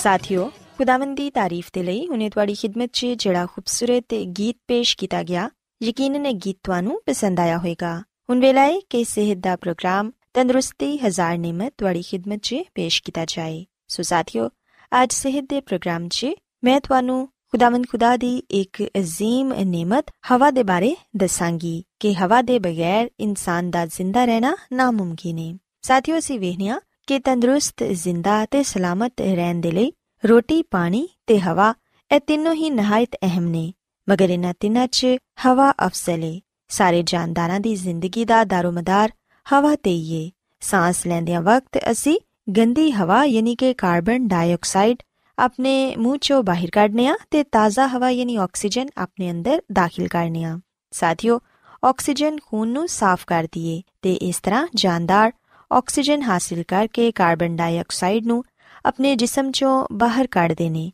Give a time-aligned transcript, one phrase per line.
[0.00, 0.44] ਸਾਥਿਓ
[0.78, 5.48] ਖੁਦਾਵੰਦ ਦੀ ਤਾਰੀਫ ਦੇ ਲਈ ਹੁਨੇ ਤੁਹਾਡੀ ਖਿਦਮਤ 'ਚ ਜਿਹੜਾ ਖੂਬਸੂਰਤ ਗੀਤ ਪੇਸ਼ ਕੀਤਾ ਗਿਆ
[5.80, 7.92] ਯਕੀਨਨ ਇਹ ਗੀਤ ਤੁਹਾਨੂੰ ਪਸੰਦ ਆਇਆ ਹੋਵੇਗਾ
[8.30, 13.24] ਹੁਣ ਵੇਲਾ ਹੈ ਕਿ ਸਿਹਤ ਦਾ ਪ੍ਰੋਗਰਾਮ ਤੰਦਰੁਸਤੀ ਹਜ਼ਾਰ ਨਿਮਤ ਤੁਹਾਡੀ ਖਿਦਮਤ 'ਚ ਪੇਸ਼ ਕੀਤਾ
[13.28, 14.48] ਜਾਏ ਸੋ ਸਾਥਿਓ
[14.92, 20.62] ਅੱਜ ਸਿਹਤ ਦੇ ਪ੍ਰੋਗਰਾਮ 'ਚ ਮੈਂ ਤੁਹਾਨੂੰ ਖੁਦਾਵੰਦ ਖੁਦਾ ਦੀ ਇੱਕ ਅਜ਼ੀਮ ਨਿਮਤ ਹਵਾ ਦੇ
[20.64, 25.52] ਬਾਰੇ ਦੱਸਾਂਗੀ ਕਿ ਹਵਾ ਦੇ ਬਗੈਰ ਇਨਸਾਨ ਦਾ ਜ਼ਿੰਦਾ ਰਹਿਣਾ ਨਾਮੁਮਕਿਨ ਹੈ
[25.82, 26.80] ਸਾਥਿਓ ਅਸੀਂ ਵੇਖਿਆ
[27.10, 29.92] ਕਿ ਤੰਦਰੁਸਤ, ਜ਼ਿੰਦਾ ਤੇ ਸਲਾਮਤ ਰਹਿਣ ਦੇ ਲਈ
[30.26, 31.74] ਰੋਟੀ, ਪਾਣੀ ਤੇ ਹਵਾ
[32.14, 33.72] ਇਹ ਤਿੰਨੋਂ ਹੀ ਨਹਾਇਤ ਅਹਿਮ ਨੇ।
[34.08, 35.06] ਮਗਰ ਇਹਨਾਂ ਤਿੰਨਾਂ 'ਚ
[35.46, 39.12] ਹਵਾ ਅਫਜ਼ਲ ਏ। ਸਾਰੇ ਜਾਨਦਾਰਾਂ ਦੀ ਜ਼ਿੰਦਗੀ ਦਾ ਦਾਰੋਮਦਾਰ
[39.52, 40.30] ਹਵਾ ਤੇ ਹੀ ਏ।
[40.60, 42.18] ਸਾਹ ਲੈਂਦਿਆਂ ਵਕਤ ਅਸੀਂ
[42.56, 44.96] ਗੰਦੀ ਹਵਾ ਯਾਨੀ ਕਿ ਕਾਰਬਨ ਡਾਈਆਕਸਾਈਡ
[45.38, 50.44] ਆਪਣੇ ਮੂੰਹ ਚੋਂ ਬਾਹਰ ਕੱਢਨੇ ਆ ਤੇ ਤਾਜ਼ਾ ਹਵਾ ਯਾਨੀ ਆਕਸੀਜਨ ਆਪਣੇ ਅੰਦਰ ਦਾਖਲ ਕਰਨੇ
[50.44, 50.58] ਆ।
[50.90, 51.40] ਸਾਥੀਓ,
[51.84, 55.32] ਆਕਸੀਜਨ ਖੂਨ ਨੂੰ ਸਾਫ਼ ਕਰਦੀ ਏ ਤੇ ਇਸ ਤਰ੍ਹਾਂ ਜਾਨਦਾਰ
[55.72, 58.44] ਆਕਸੀਜਨ ਹਾਸਿਲ ਕਰਕੇ ਕਾਰਬਨ ਡਾਈਆਕਸਾਈਡ ਨੂੰ
[58.86, 60.92] ਆਪਣੇ ਜਿਸਮ ਚੋਂ ਬਾਹਰ ਕੱਢਦੇ ਨੇ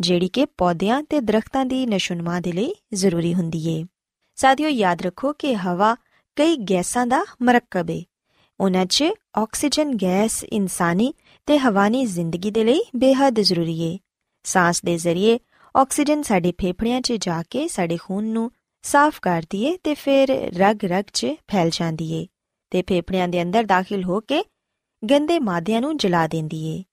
[0.00, 3.84] ਜਿਹੜੀ ਕਿ ਪੌਦਿਆਂ ਤੇ ਦਰਖਤਾਂ ਦੀ ਨਸ਼ੁਨਮਾ ਦੇ ਲਈ ਜ਼ਰੂਰੀ ਹੁੰਦੀ ਏ।
[4.36, 5.96] ਸਾਥੀਓ, ਯਾਦ ਰੱਖੋ ਕਿ ਹਵਾ
[6.36, 8.04] ਕਈ ਗੈਸਾਂ ਦਾ ਮਰਕਬ ਏ।
[8.60, 9.04] ਉਹਨਾਂ 'ਚ
[9.38, 11.14] ਆਕਸੀਜਨ ਗੈਸ ਇਨਸਾਨੀ
[11.46, 13.98] ਤੇ ਹਵਾਨੀ ਜ਼ਿੰਦਗੀ ਦੇ ਲਈ ਬੇहद ਜ਼ਰੂਰੀ ਏ।
[14.44, 15.38] ਸਾਹ ਦੇ ਜ਼ਰੀਏ
[15.76, 18.50] ਆਕਸੀਜਨ ਸਾਡੇ ਫੇਫੜਿਆਂ 'ਚ ਜਾ ਕੇ ਸਾਡੇ ਖੂਨ ਨੂੰ
[18.82, 20.28] ਸਾਫ਼ ਕਰਦੀ ਏ ਤੇ ਫਿਰ
[20.58, 22.26] ਰਗ-ਰਗ 'ਚ ਫੈਲ ਜਾਂਦੀ ਏ।
[22.70, 24.44] ਤੇ ਫੇਫੜਿਆਂ ਦੇ ਅੰਦਰ ਦਾਖਲ ਹੋ ਕੇ
[25.10, 26.84] ਗੰਦੇ ਮਾਦਿਆਂ ਨੂੰ ਜਲਾ ਦਿੰਦੀ ਏ।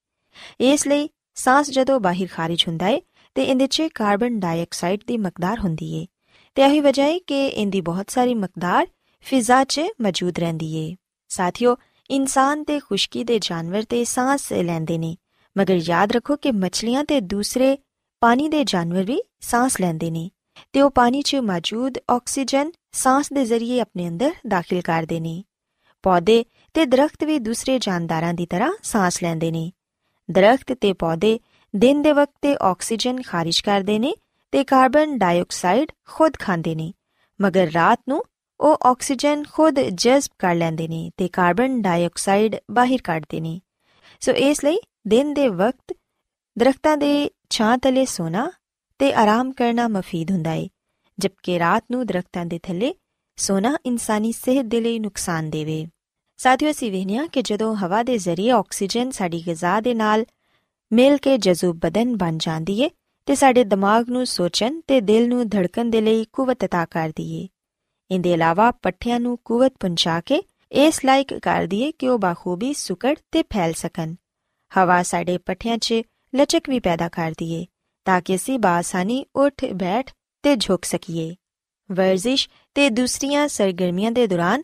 [0.74, 3.02] ਇਸ ਲਈ ਸਾਹ ਜਦੋਂ ਬਾਹਰ ਖਾਰਜ ਹੁੰਦਾ ਏ,
[3.36, 6.06] ਤੇ ਇਹਦੇ 'ਚ ਕਾਰਬਨ ਡਾਈਆਕਸਾਈਡ ਦੀ ਮਕਦਾਰ ਹੁੰਦੀ ਏ।
[6.56, 8.88] ਤੇ ਇਹੀ ਵਜ੍ਹਾ ਹੈ ਕਿ ਇਹਦੀ ਬਹੁਤ ਸਾਰੀ ਮਕਦਾਰ
[9.22, 10.96] ਫਿਜ਼ਾ 'ਚ ਮੌਜੂਦ ਰਹਿੰਦੀ ਏ।
[11.30, 11.78] ਸਾਥੀਓ,
[12.10, 15.18] ਇਨਸਾਨ ਤੇ ਖੁਸ਼ਕੀ ਦੇ ਜਾਨਵਰ ਤੇ ਸਾਹ ਲੈਂਦੇ ਨੇ,
[15.58, 17.78] ਮਗਰ ਯਾਦ ਰੱਖੋ ਕਿ ਮੱਛਲੀਆਂ ਤੇ ਦੂਸਰੇ
[18.20, 20.30] ਪਾਣੀ ਦੇ ਜਾਨਵਰ ਵੀ ਸਾਹ ਲੈਂਦੇ ਨੇ
[20.74, 25.44] ਤੇ ਉਹ ਪਾਣੀ 'ਚ ਮੌਜੂਦ ਆਕਸੀਜਨ ਸਾਹ ਦੇ ਜ਼ਰੀਏ ਆਪਣੇ ਅੰਦਰ ਦਾਖਲ ਕਰਦੇ ਨੇ।
[26.04, 29.72] ਪੌਦੇ ਤੇ ਦਰਖਤ ਵੀ ਦੂਸਰੇ ਜਾਨਦਾਰਾਂ ਦੀ ਤਰ੍ਹਾਂ ਸਾਹ ਲੈਂਦੇ ਨੇ।
[30.32, 31.40] ਦਰਖਤ ਤੇ ਪੌਦੇ
[31.76, 34.14] ਦਿਨ ਦੇ ਵਕਤ ਤੇ ਆਕਸੀਜਨ ਖਾਰਿਜ ਕਰਦੇ ਨੇ
[34.52, 36.94] ਤੇ ਕਾਰਬਨ ਡਾਈਆਕਸਾਈਡ ਖੁਦ ਖਾਂਦੇ ਨੇ,
[37.42, 38.24] ਮਗਰ ਰਾਤ ਨੂੰ
[38.60, 43.62] ਉਹ ਆਕਸੀਜਨ ਖੁਦ ਜਜ਼ਬ ਕਰ ਲੈਂਦੇ ਨੇ ਤੇ ਕਾਰਬਨ ਡਾਈਆਕਸਾਈਡ ਬਾਹਰ ਕੱਢਦੇ ਨੇ।
[44.20, 44.78] ਸੋ ਇਸ ਲਈ
[45.08, 45.98] ਦਿਨ ਦੇ ਵਕਤ
[46.58, 48.52] ਦਰਖਤਾਂ ਦੇ ਛਾਂ ਤਲੇ ਸੋਣਾ
[49.00, 50.68] ਤੇ ਆਰਾਮ ਕਰਨਾ ਮਫੀਦ ਹੁੰਦਾ ਹੈ
[51.20, 52.96] ਜਦਕਿ ਰਾਤ ਨੂੰ ਦਰਖਤਾਂ ਦੇ ਥੱਲੇ
[53.36, 55.86] ਸੋਣਾ ਇਨਸਾਨੀ ਸਿਹਤ ਦੇ ਲਈ ਨੁਕਸਾਨ ਦੇਵੇ
[56.43, 60.25] ਸਾਥੀਓ ਅਸੀਂ ਵੇਖਿਆ ਕਿ ਜਦੋਂ ਹਵਾ ਦੇ ਜ਼ਰੀਏ ਆਕਸੀਜਨ ਸਾਡੀ ਗਿਜ਼ਾ ਦੇ ਨਾਲ
[60.91, 62.91] ਮਿਲ ਕੇ ਜਜ਼ੂਬ ਬਦਨ ਬਣ ਜਾਂਦੀ ਏ
[63.29, 67.49] ਤੇ ਸਾਡੇ ਦਿਮਾਗ ਨੂੰ ਸੋਚਣ ਤੇ ਦਿਲ ਨੂੰ ਧੜਕਣ ਦੇ ਲਈ ਕੂਵਤ عطا ਕਰਦੀ ਏ
[68.11, 70.43] ਇਹਦੇ ਇਲਾਵਾ ਪੱਠਿਆਂ ਨੂੰ ਕੂਵਤ ਪਹੁੰਚਾ ਕੇ
[70.73, 74.15] ਇਸ ਲਾਇਕ ਕਰਦੀ ਏ ਕਿ ਉਹ ਬਾਖੂਬੀ ਸੁਕੜ ਤੇ ਫੈਲ ਸਕਣ
[74.73, 76.03] ਹਵਾ ਸਾਡੇ ਪੱਠਿਆਂ 'ਚ
[76.33, 77.65] ਲਚਕ ਵੀ ਪੈਦਾ ਕਰਦੀ ਏ
[78.07, 80.11] ਤਾਂ ਕਿ ਅਸੀਂ ਬਾਸਾਨੀ ਉੱਠ ਬੈਠ
[80.45, 81.35] ਤੇ ਝੁਕ ਸਕੀਏ
[81.91, 84.63] ਵਰਜ਼ਿਸ਼ ਤੇ ਦੂਸਰੀਆਂ ਸਰਗਰਮੀਆਂ ਦੇ ਦੌਰਾਨ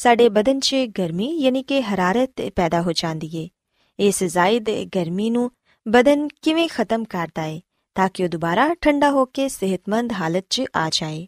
[0.00, 3.48] ਸਾਡੇ ਬਦਨ 'ਚ ਗਰਮੀ ਯਾਨੀ ਕਿ ਹਰਾਰਤ ਪੈਦਾ ਹੋ ਜਾਂਦੀ ਏ।
[4.06, 5.50] ਇਸ ਜ਼ਾਇਦ ਗਰਮੀ ਨੂੰ
[5.88, 7.60] ਬਦਨ ਕਿਵੇਂ ਖਤਮ ਕਰਦਾ ਏ
[7.94, 11.26] ਤਾਂ ਕਿ ਉਹ ਦੁਬਾਰਾ ਠੰਡਾ ਹੋ ਕੇ ਸਿਹਤਮੰਦ ਹਾਲਤ 'ਚ ਆ ਜਾਏ।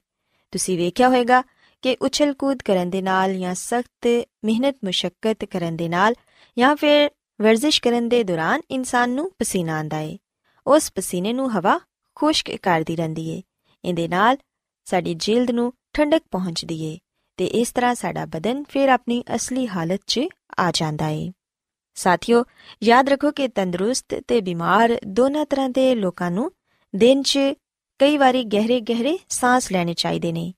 [0.50, 1.42] ਤੁਸੀਂ ਵੇਖਿਆ ਹੋਵੇਗਾ
[1.82, 6.14] ਕਿ ਉਛਲ ਕੂਦ ਕਰਨ ਦੇ ਨਾਲ ਜਾਂ ਸਖਤ ਮਿਹਨਤ ਮੁਸ਼ਕਲ ਕਰਨ ਦੇ ਨਾਲ
[6.58, 7.10] ਜਾਂ ਫਿਰ
[7.42, 10.18] ਵਰਜ਼ਿਸ਼ ਕਰਨ ਦੇ ਦੌਰਾਨ ਇਨਸਾਨ ਨੂੰ ਪਸੀਨਾ ਆਂਦਾ ਏ।
[10.66, 11.80] ਉਸ ਪਸੀਨੇ ਨੂੰ ਹਵਾ
[12.14, 13.42] ਖੁਸ਼ਕ ਕਰਦੀ ਰਹਿੰਦੀ ਏ।
[13.84, 14.36] ਇਹਦੇ ਨਾਲ
[14.84, 16.98] ਸਾਡੀ ਜਿਲਦ ਨੂੰ ਠੰਡਕ ਪਹੁੰਚਦੀ ਏ।
[17.36, 20.20] ਤੇ ਇਸ ਤਰ੍ਹਾਂ ਸਾਡਾ ਬਦਨ ਫਿਰ ਆਪਣੀ ਅਸਲੀ ਹਾਲਤ 'ਚ
[20.58, 21.32] ਆ ਜਾਂਦਾ ਏ।
[21.96, 22.44] ਸਾਥੀਓ,
[22.82, 26.50] ਯਾਦ ਰੱਖੋ ਕਿ ਤੰਦਰੁਸਤ ਤੇ ਬਿਮਾਰ ਦੋਨਾਂ ਤਰ੍ਹਾਂ ਦੇ ਲੋਕਾਂ ਨੂੰ
[26.94, 27.38] ਦਿਨ 'ਚ
[28.00, 30.52] ਕਈ ਵਾਰੀ ਗਹਿਰੇ ਗਹਿਰੇ ਸਾਹ ਲੈਣੇ ਚਾਹੀਦੇ ਨੇ,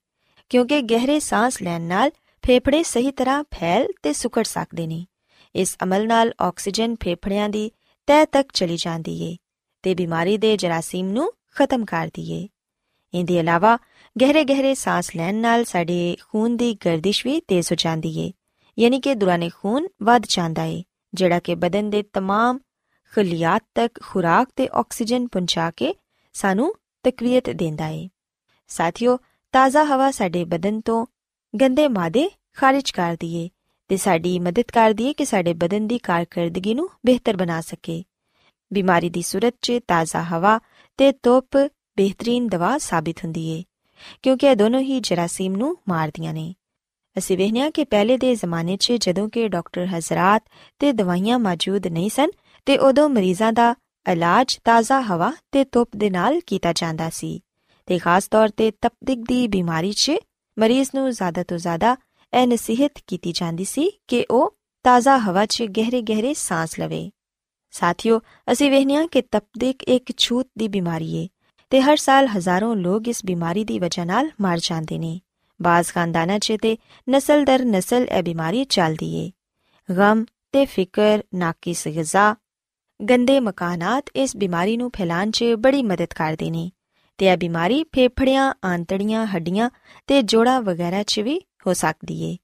[0.49, 2.11] ਕਿਉਂਕਿ ਗਹਿਰੇ ਸਾਹ ਲੈਣ ਨਾਲ
[2.43, 5.05] ਫੇਫੜੇ ਸਹੀ ਤਰ੍ਹਾਂ ਫੈਲ ਤੇ ਸੁਕੜ ਸਕਦੇ ਨੇ।
[5.55, 7.71] ਇਸ ਅਮਲ ਨਾਲ ਆਕਸੀਜਨ ਫੇਫੜਿਆਂ ਦੀ
[8.07, 9.35] ਤਹਿ ਤੱਕ ਚਲੀ ਜਾਂਦੀ ਏ
[9.83, 12.47] ਤੇ ਬਿਮਾਰੀ ਦੇ ਜਰਾਸੀਮ ਨੂੰ ਖਤਮ ਕਰਦੀ ਏ
[13.13, 13.77] ਇਹਦੇ ਇਲਾਵਾ
[14.16, 18.30] ਗਹਿਰੇ ਗਹਿਰੇ ਸਾਹ ਲੈਣ ਨਾਲ ਸਾਡੇ ਖੂਨ ਦੀ ਗਰਦਿਸ਼ ਵੀ ਤੇਜ਼ ਹੋ ਜਾਂਦੀ ਏ
[18.78, 20.82] ਯਾਨੀ ਕਿ ਦੁਰਾਨੇ ਖੂਨ ਵੱਧ ਜਾਂਦਾ ਏ
[21.14, 22.58] ਜਿਹੜਾ ਕਿ ਬਦਨ ਦੇ तमाम
[23.12, 25.94] ਖਲੀਆਤ ਤੱਕ ਖੁਰਾਕ ਤੇ ਆਕਸੀਜਨ ਪਹੁੰਚਾ ਕੇ
[26.34, 28.08] ਸਾਨੂੰ ਤਕਵੀਅਤ ਦਿੰਦਾ ਏ
[28.70, 29.16] ਸਾਥੀਓ
[29.54, 31.06] ਤਾਜ਼ਾ ਹਵਾ ਸਾਡੇ ਬਦਨ ਤੋਂ
[31.54, 33.48] ਗੰਦੇ ਮਾਦੇ ਖਾਰਿਜ ਕਰਦੀ ਏ
[33.90, 38.02] ਤੇ ਸਾਡੀ ਮਦਦ ਕਰਦੀ ਏ ਕਿ ਸਾਡੇ ਬਦਨ ਦੀ ਕਾਰਗਰਦਗੀ ਨੂੰ ਬਿਹਤਰ ਬਣਾ ਸਕੇ
[38.70, 40.58] ਬਿਮਾਰੀ ਦੀ ਸੂਰਤ 'ਚ ਤਾਜ਼ਾ ਹਵਾ
[40.98, 41.56] ਤੇ ਧੁੱਪ
[41.96, 43.62] ਬਿਹਤਰੀਨ ਦਵਾ ਸਾਬਿਤ ਹੁੰਦੀ ਏ
[44.23, 46.55] ਕਿਉਂਕਿ ਇਹ ਦੋਨੋਂ ਹੀ ਜਰਾਸੀਮ ਨੂੰ ਮਾਰਦੀਆਂ ਨੇ।
[47.17, 50.43] ਅਸੀਂ ਵੇਖਿਆ ਕਿ ਪਹਿਲੇ ਦੇ ਜ਼ਮਾਨੇ 'ਚ ਜਦੋਂ ਕਿ ਡਾਕਟਰ ਹਜ਼ਰਤ
[50.79, 52.29] ਤੇ ਦਵਾਈਆਂ ਮੌਜੂਦ ਨਹੀਂ ਸਨ,
[52.65, 53.75] ਤੇ ਉਦੋਂ ਮਰੀਜ਼ਾਂ ਦਾ
[54.11, 57.43] ਇਲਾਜ ਤਾਜ਼ਾ ਹਵਾ ਤੇ ਧੁੱਪ ਦੇ ਨਾਲ ਕੀਤਾ ਜਾਂਦਾ ਸੀ।
[57.85, 60.11] ਤੇ ਖਾਸ ਤੌਰ ਤੇ ਤਪਦਿਕ ਦੀ ਬਿਮਾਰੀ 'ਚ
[60.59, 61.97] ਮਰੀਜ਼ ਨੂੰ ਜ਼ਿਆਦਾ ਤੋਂ ਜ਼ਿਆਦਾ
[62.33, 67.11] ਇਹ ਨਸੀਹਤ ਕੀਤੀ ਜਾਂਦੀ ਸੀ ਕਿ ਉਹ ਤਾਜ਼ਾ ਹਵਾ 'ਚ ਗਹਿਰੇ-ਗਹਿਰੇ ਸਾਹ ਲਵੇ।
[67.71, 68.21] ਸਾਥੀਓ,
[68.51, 71.27] ਅਸੀਂ ਵੇਖਿਆ ਕਿ ਤਪਦਿਕ ਇੱਕ ਛੂਤ ਦੀ ਬਿਮਾਰੀ ਏ।
[71.71, 75.19] ਤੇ ਹਰ ਸਾਲ ਹਜ਼ਾਰਾਂ ਲੋਕ ਇਸ ਬਿਮਾਰੀ ਦੀ ਵਜ੍ਹਾ ਨਾਲ ਮਰ ਜਾਂਦੇ ਨੇ।
[75.59, 76.77] ਬਾਜ਼ ਖਾਨਦਾਨਾਂ 'ਚ ਤੇ
[77.09, 79.31] ਨਸਲ ਦਰ ਨਸਲ ਇਹ ਬਿਮਾਰੀ ਚੱਲਦੀ ਏ।
[79.89, 82.35] ਗਮ ਤੇ ਫਿਕਰ ਨਾਕਿਸ ਗਿਜ਼ਾ
[82.99, 86.71] ਗੰਦੇ ਮਕਾਨਾਤ ਇਸ ਬਿਮਾਰੀ ਨੂੰ ਫੈਲਾਉਣ 'ਚ ਬੜੀ ਮਦਦ ਕਰਦੇ ਨੇ
[87.17, 89.69] ਤੇ ਇਹ ਬਿਮਾਰੀ ਫੇਫੜਿਆਂ, ਆਂਤੜੀਆਂ, ਹੱਡੀਆਂ
[90.07, 92.37] ਤੇ ਜੋੜਾਂ ਵਗੈਰਾ 'ਚ ਵੀ ਹੋ ਸਕਦੀ ਏ।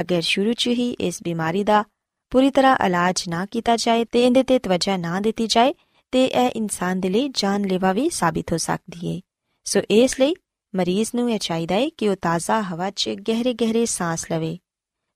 [0.00, 1.84] ਅਗਰ ਸ਼ੁਰੂ 'ਚ ਹੀ ਇਸ ਬਿਮਾਰੀ ਦਾ
[2.30, 5.74] ਪੂਰੀ ਤਰ੍ਹਾਂ ਇਲਾਜ ਨਾ ਕੀਤਾ ਜਾਏ ਤੇ ਇਹਦੇ ਤੇ ਤਵੱਜਾ ਨਾ ਦਿੱਤੀ ਜਾਏ
[6.12, 9.20] ਤੇ ਇਹ ਇਨਸਾਨ ਦੇ ਲਈ ਜਾਨਲੇਵਾ ਵੀ ਸਾਬਿਤ ਹੋ ਸਕਦੀ ਏ।
[9.64, 10.34] ਸੋ ਇਸ ਲਈ
[10.76, 14.58] ਮਰੀਜ਼ ਨੂੰ ਇਹ ਚਾਹੀਦਾ ਹੈ ਕਿ ਉਹ ਤਾਜ਼ਾ ਹਵਾ 'ਚ ਗਹਿਰੇ-ਗਹਿਰੇ ਸਾਹ ਲਵੇ।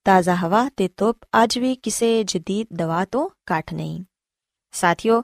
[0.04, 4.04] ਤਾਜ਼ਾ ਹਵਾ ਤੇ ਧੁੱਪ ਅੱਜ ਵੀ ਕਿਸੇ ਜਦੀਦ ਦਵਾ ਤੋਂ ਘੱਟ ਨਹੀਂ।
[4.72, 5.22] ਸਾਥੀਓ,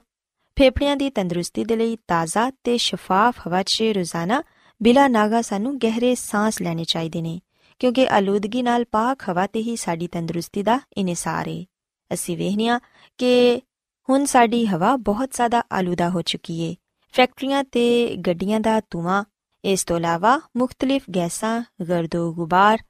[0.55, 4.43] ਫੇਫੜਿਆਂ ਦੀ ਤੰਦਰੁਸਤੀ ਦੇ ਲਈ ਤਾਜ਼ਾ ਤੇ ਸ਼ਫਾਫ ਹਵਾ 'ਚ ਰੋਜ਼ਾਨਾ
[4.83, 7.39] ਬਿਲਾ ਨਾਗਾ ਸਾਨੂੰ ਗਹਿਰੇ ਸਾਹ ਲੈਣੇ ਚਾਹੀਦੇ ਨੇ,
[7.79, 11.65] ਕਿਉਂਕਿ ਆਲੂਦਗੀ ਨਾਲ ਪਾਕ ਹਵਾ ਤੇ ਹੀ ਸਾਡੀ ਤੰਦਰੁਸਤੀ ਦਾ ਇਨਸਾਰ ਹੈ
[12.13, 12.79] ਅਸੀਂ ਵੇਖਨੀਆ
[13.17, 13.61] ਕਿ
[14.09, 16.75] ਹੁਣ ਸਾਡੀ ਹਵਾ ਬਹੁਤ ਜ਼ਿਆਦਾ ਆਲੂਦਾ ਹੋ ਚੁੱਕੀ ਏ।
[17.13, 19.23] ਫੈਕਟਰੀਆਂ ਤੇ ਗੱਡੀਆਂ ਦਾ ਧੂਆਂ,
[19.65, 22.83] ਇਸ ਤੋਂ ਇਲਾਵਾ ਮੁxtਲਿਫ ਗੈਸਾਂ, ਗਰਦੋ ਗੁਬਾਰ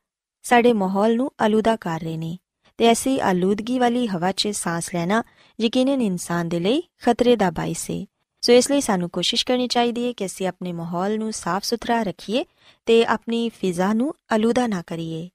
[0.43, 2.37] ਸਾਡੇ ਮਾਹੌਲ ਨੂੰ ਆਲੂਦਾ ਕਰ ਰਹੇ ਨੇ।
[2.77, 5.23] ਤੇ ਐਸੀ ਆਲੂਦਗੀ ਵਾਲੀ ਹਵਾ 'ਚ ਸਾਹ ਲੈਣਾ
[5.61, 8.05] ਯਕੀਨਨ ਇਨਸਾਨ ਦੇ ਲਈ ਖਤਰੇ ਦਾ ਬਾਇਸ ਹੈ
[8.41, 12.03] ਸੋ ਇਸ ਲਈ ਸਾਨੂੰ ਕੋਸ਼ਿਸ਼ ਕਰਨੀ ਚਾਹੀਦੀ ਹੈ ਕਿ ਅਸੀਂ ਆਪਣੇ ਮਾਹੌਲ ਨੂੰ ਸਾਫ਼ ਸੁਥਰਾ
[12.03, 12.45] ਰੱਖੀਏ
[12.85, 15.29] ਤੇ ਆਪਣੀ ਫਿਜ਼ਾ ਨੂੰ ਆਲੂਦਾ ਨਾ ਕਰੀਏ।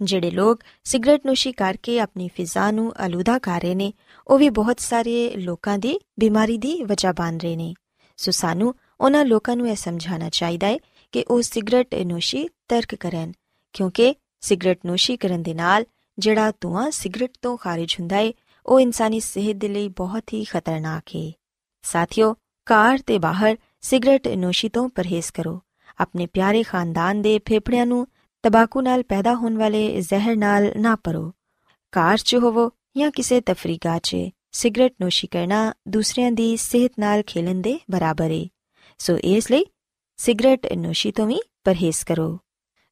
[0.00, 3.92] ਜਿਹੜੇ ਲੋਕ ਸਿਗਰਟ ਨੋਸ਼ੀ ਕਰਕੇ ਆਪਣੀ ਫਿਜ਼ਾ ਨੂੰ ਆਲੂਦਾ ਕਰ ਰਹੇ ਨੇ,
[4.26, 7.74] ਉਹ ਵੀ ਬਹੁਤ ਸਾਰੇ ਲੋਕਾਂ ਦੀ ਬਿਮਾਰੀ ਦੀ ਵਜ੍ਹਾ ਬਣ ਰਹੇ ਨੇ।
[8.16, 10.78] ਸੋ ਸਾਨੂੰ ਉਹਨਾਂ ਲੋਕਾਂ ਨੂੰ ਇਹ ਸਮਝਾਉਣਾ ਚਾਹੀਦਾ ਹੈ
[11.12, 13.32] ਕਿ ਉਹ ਸਿਗਰਟ ਨੋਸ਼ੀ ਤਰਕ ਕਰਨ,
[13.72, 15.84] ਕਿਉਂਕਿ ਸਿਗਰਟ ਨੋਸ਼ੀ ਕਰਨ ਦੇ ਨਾਲ
[16.18, 18.32] ਜਿਹੜਾ ਧੂਆਂ ਸਿਗਰਟ ਤੋਂ ਖਾਰਜ ਹੁੰਦਾ ਹੈ,
[18.66, 21.32] ਉਹ ਇਨਸਾਨੀ ਸਿਹਤ ਦੇ ਲਈ ਬਹੁਤ ਹੀ ਖਤਰਨਾਕ ਹੈ।
[21.82, 22.34] ਸਾਥੀਓ
[22.66, 25.60] ਕਾਰ ਤੇ ਬਾਹਰ ਸਿਗਰਟ ਨੋਸ਼ੀ ਤੋਂ ਪਰਹੇਜ਼ ਕਰੋ।
[25.98, 28.06] ਆਪਣੇ ਪਿਆਰੇ ਖਾਨਦਾਨ ਦੇ ਫੇਫੜਿਆਂ ਨੂੰ
[28.42, 31.32] ਤਬਾਕੂ ਨਾਲ ਪੈਦਾ ਹੋਣ ਵਾਲੇ ਜ਼ਹਿਰ ਨਾਲ ਨਾ ਪਰੋ।
[31.92, 34.16] ਕਾਰ 'ਚ ਹੋਵੋ ਜਾਂ ਕਿਸੇ ਤਫਰੀਕਾ 'ਚ,
[34.52, 38.46] ਸਿਗਰਟ ਨੋਸ਼ੀ ਕਰਨਾ ਦੂਸਰਿਆਂ ਦੀ ਸਿਹਤ ਨਾਲ ਖੇਲਣ ਦੇ ਬਰਾਬਰ ਹੈ
[38.98, 39.64] ਸੋ ਇਸ ਲਈ
[40.16, 42.38] ਸਿਗਰਟ ਨੋਸ਼ੀ ਤੋਂ ਵੀ ਪਰਹੇਜ਼ ਕਰੋ।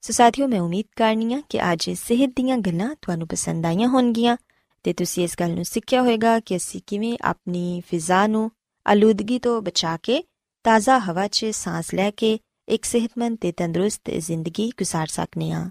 [0.00, 4.36] ਸੋ ਸਾਥੀਓ, ਮੈਂ ਉਮੀਦ ਕਰਨੀਆ ਕਿ ਅੱਜ ਸਿਹਤ ਦੀਆਂ ਗੱਲਾਂ ਤੁਹਾਨੂੰ ਪਸੰਦ ਆਈਆਂ ਹੋਣਗੀਆਂ
[4.82, 8.50] ਤੇ ਤੁਸੀਂ ਇਸ ਗੱਲ ਨੂੰ ਸਿੱਖਿਆ ਹੋਵੇਗਾ ਕਿ ਅਸੀਂ ਕਿਵੇਂ ਆਪਣੀ ਫਿਜ਼ਾ ਨੂੰ
[8.86, 10.24] ਆਲੂਦਗੀ ਤੋਂ ਬਚਾ ਕੇ
[10.64, 15.69] ਤਾਜ਼ਾ ਹਵਾ 'ਚ ਸਾਹ ਲੈ ਕੇ ਇੱਕ ਸਿਹਤਮੰਦ ਤੇ ਤੰਦਰੁਸਤ ਜ਼ਿੰਦਗੀ گزار ਸਕਨੇ ਆ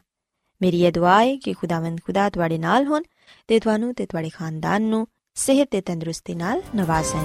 [0.61, 3.03] ਮੇਰੀ ਇਹ ਦੁਆ ਹੈ ਕਿ ਖੁਦਾਵੰਦ ਖੁਦਾ ਤੁਹਾਡੇ ਨਾਲ ਹੋਣ
[3.49, 7.19] ਤੇ ਤੁਹਾਨੂੰ ਤੇ ਤੁਹਾਡੇ ਖਾਨਦਾਨ ਨੂੰ ਸਿਹਤ ਤੇ ਤੰਦਰੁਸਤੀ ਨਾਲ ਨਵਾਜ਼ੇ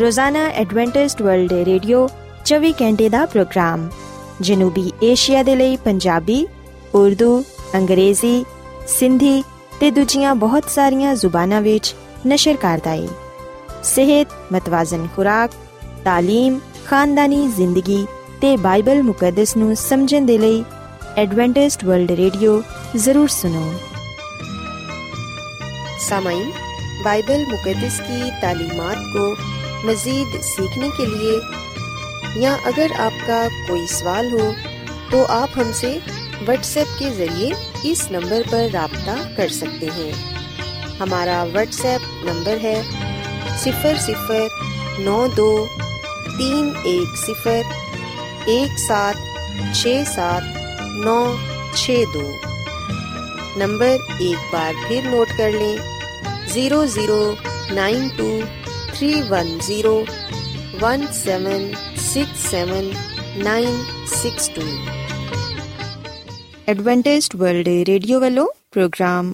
[0.00, 2.08] ਰੋਜ਼ਾਨਾ ਐਡਵੈਂਟਿਸਟ ਵਰਲਡ ਰੇਡੀਓ
[2.44, 3.90] 24 ਘੰਟੇ ਦਾ ਪ੍ਰੋਗਰਾਮ
[4.40, 6.46] ਜਨੂਬੀ ਏਸ਼ੀਆ ਦੇ ਲਈ ਪੰਜਾਬੀ
[6.94, 7.44] ਉਰਦੂ
[7.74, 8.44] ਅੰਗਰੇਜ਼ੀ
[8.86, 9.42] ਸਿੰਧੀ
[9.80, 11.94] ਤੇ ਦੂਜੀਆਂ ਬਹੁਤ ਸਾਰੀਆਂ ਜ਼ੁਬਾਨਾਂ ਵਿੱਚ
[12.25, 13.07] नशर कार्रदाई
[13.85, 15.51] सेहत, मतवाजन खुराक,
[16.05, 18.05] तालीम, खानदानी ज़िंदगी
[18.41, 20.63] ते बाइबल मुकदस नु समझन दे लई
[21.17, 22.61] एडवेंटिस्ट वर्ल्ड रेडियो
[22.97, 23.65] ज़रूर सुनो।
[26.03, 26.51] सामाइन,
[27.03, 29.25] बाइबल मुकदस की तालीमत को
[29.87, 34.51] मज़ीद सीखने के लिए या अगर आपका कोई सवाल हो
[35.11, 35.97] तो आप हमसे
[36.43, 37.53] व्हाट्सएप के ज़रिए
[37.91, 40.32] इस नंबर पर रबता कर सकते हैं।
[40.99, 42.75] हमारा व्हाट्सएप नंबर है
[43.63, 45.49] सिफर सिफर नौ दो
[46.27, 49.15] तीन एक सिफर एक सात
[49.75, 50.43] छ सात
[51.05, 51.17] नौ
[51.75, 52.27] छ दो।
[53.59, 55.77] नंबर एक बार फिर नोट कर लें
[56.53, 57.21] zero zero
[57.75, 58.29] nine two
[58.95, 59.95] three one zero
[60.81, 61.71] one seven
[62.03, 62.91] six seven
[63.43, 64.67] nine six two.
[66.71, 69.33] Adventist world radio वालों, प्रोग्राम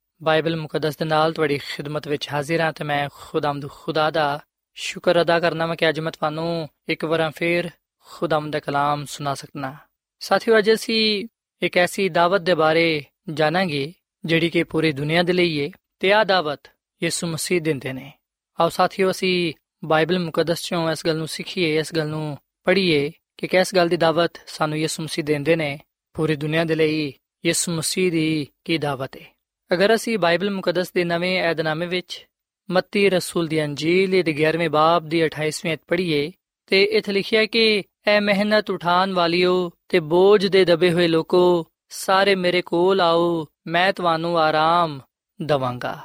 [0.23, 4.39] ਬਾਈਬਲ ਮੁਕੱਦਸ ਦੇ ਨਾਲ ਤੁਹਾਡੀ ਖਿਦਮਤ ਵਿੱਚ ਹਾਜ਼ਰ ਹਾਂ ਤੇ ਮੈਂ ਖੁਦਾਮਦ ਖੁਦਾ ਦਾ
[4.73, 9.33] ਸ਼ੁਕਰ ਅਦਾ ਕਰਨਾ ਮੈਂ ਕਿ ਅੱਜ ਮੈਂ ਤੁਹਾਨੂੰ ਇੱਕ ਵਾਰ ਫੇਰ ਖੁਦਾਮਦ ਦਾ ਕਲਾਮ ਸੁਣਾ
[9.33, 9.75] ਸਕਣਾ
[10.19, 11.27] ਸਾਥਿਓ, ਅੱਜ ਅਸੀਂ
[11.61, 13.93] ਇੱਕ ਐਸੀ ਦਾਵਤ ਦੇ ਬਾਰੇ ਜਾਣਾਂਗੇ
[14.25, 16.59] ਜਿਹੜੀ ਕਿ ਪੂਰੀ ਦੁਨੀਆ ਦੇ ਲਈ ਹੈ ਤੇ ਆ ਦਾਵਤ
[17.03, 18.11] ਯਿਸੂ ਮਸੀਹ ਦਿੰਦੇ ਨੇ।
[18.59, 19.53] ਆਓ ਸਾਥੀਓ, ਅਸੀਂ
[19.85, 23.97] ਬਾਈਬਲ ਮੁਕੱਦਸ ਚੋਂ ਇਸ ਗੱਲ ਨੂੰ ਸਿੱਖੀਏ, ਇਸ ਗੱਲ ਨੂੰ ਪੜ੍ਹੀਏ ਕਿ ਕਿਸ ਗੱਲ ਦੀ
[23.97, 25.79] ਦਾਵਤ ਸਾਨੂੰ ਯਿਸੂ ਮਸੀਹ ਦਿੰਦੇ ਨੇ,
[26.13, 27.13] ਪੂਰੀ ਦੁਨੀਆ ਦੇ ਲਈ
[27.45, 29.40] ਯਿਸੂ ਮਸੀਹ ਦੀ ਕੀ ਦਾਵਤ ਹੈ
[29.73, 32.27] ਅਗਰ ਅਸੀਂ ਬਾਈਬਲ ਮੁਕੱਦਸ ਦੇ ਨਵੇਂ ਏਧਨਾਮੇ ਵਿੱਚ
[32.71, 36.31] ਮੱਤੀ ਰਸੂਲ ਦੀ ਅੰਜੀਲ ਦੇ 11ਵੇਂ ਬਾਬ ਦੀ 28ਵੀਂ ਅਧ ਪੜ੍ਹੀਏ,
[36.67, 42.35] ਤੇ ਇੱਥੇ ਲਿਖਿਆ ਕਿ ਐ ਮਿਹਨਤ ਉਠਾਨ ਵਾਲਿਓ ਤੇ ਬੋਝ ਦੇ ਦਬੇ ਹੋਏ ਲੋਕੋ, ਸਾਰੇ
[42.35, 44.99] ਮੇਰੇ ਕੋਲ ਆਓ, ਮੈਂ ਤੁਹਾਨੂੰ ਆਰਾਮ
[45.41, 45.99] ਦਵਾਂਗਾ।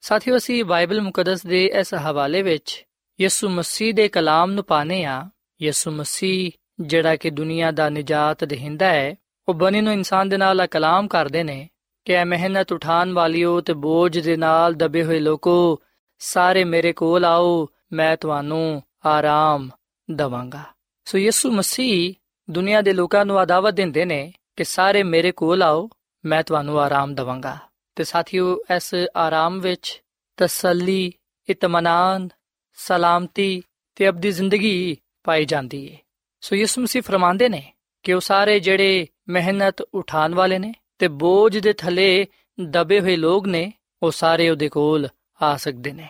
[0.00, 2.84] ਸਾਥੀਓ, ਅਸੀਂ ਬਾਈਬਲ ਮੁਕੱਦਸ ਦੇ ਇਸ ਹਵਾਲੇ ਵਿੱਚ
[3.20, 5.30] ਯਿਸੂ ਮਸੀਹ ਦੇ ਕਲਾਮ ਨੂੰ ਪਾਣੇ ਆ
[5.62, 9.14] ਯਿਸੂ ਮਸੀਹ, ਜਿਹੜਾ ਕਿ ਦੁਨੀਆ ਦਾ ਨਜਾਤ ਦੇਹਿੰਦਾ ਹੈ,
[9.48, 11.68] ਉਹ ਬਣੀ ਨੂੰ ਇਨਸਾਨ ਦੇ ਨਾਲ ਕਲਾਮ ਕਰਦੇ ਨੇ।
[12.08, 15.82] ਕਿ ਐ ਮਿਹਨਤ ਉਠਾਣ ਵਾਲਿਓ ਤੇ ਬੋਝ ਦੇ ਨਾਲ ਦਬੇ ਹੋਏ ਲੋਕੋ,
[16.18, 19.70] ਸਾਰੇ ਮੇਰੇ ਕੋਲ ਆਓ, ਮੈਂ ਤੁਹਾਨੂੰ ਆਰਾਮ
[20.10, 20.62] ਦਵਾਂਗਾ।
[21.04, 22.14] ਸੋ ਯਿਸੂ ਮਸੀਹ
[22.50, 25.90] ਦੁਨੀਆ ਦੇ ਲੋਕਾਂ ਨੂੰ ਆਦਾਵਤ ਦਿੰਦੇ ਨੇ ਕਿ ਸਾਰੇ ਮੇਰੇ ਕੋਲ ਆਓ,
[26.24, 27.58] ਮੈਂ ਤੁਹਾਨੂੰ ਆਰਾਮ ਦਵਾਂਗਾ।
[27.94, 30.02] ਤੇ ਸਾਥੀਓ, ਇਸ ਆਰਾਮ ਵਿੱਚ
[30.36, 31.12] ਤਸੱਲੀ
[31.48, 32.28] ਇਤਮਾਨਾਨ
[32.74, 33.62] ਸਲਾਮਤੀ
[33.94, 35.98] ਤੇ ਅਬਦੀ ਜ਼ਿੰਦਗੀ ਪਾਈ ਜਾਂਦੀ ਹੈ
[36.40, 37.72] ਸੋ ਯਿਸੂ ਮਸੀਹ ਫਰਮਾਉਂਦੇ ਨੇ
[38.02, 42.26] ਕਿ ਉਹ ਸਾਰੇ ਜਿਹੜੇ ਮਿਹਨਤ ਉਠਾਣ ਵਾਲੇ ਨੇ ਤੇ ਬੋਝ ਦੇ ਥੱਲੇ
[42.60, 45.08] ਦਬੇ ਹੋਏ ਲੋਕ ਨੇ, ਉਹ ਸਾਰੇ ਉਹਦੇ ਕੋਲ
[45.42, 46.08] ਆ ਸਕਦੇ ਨੇ।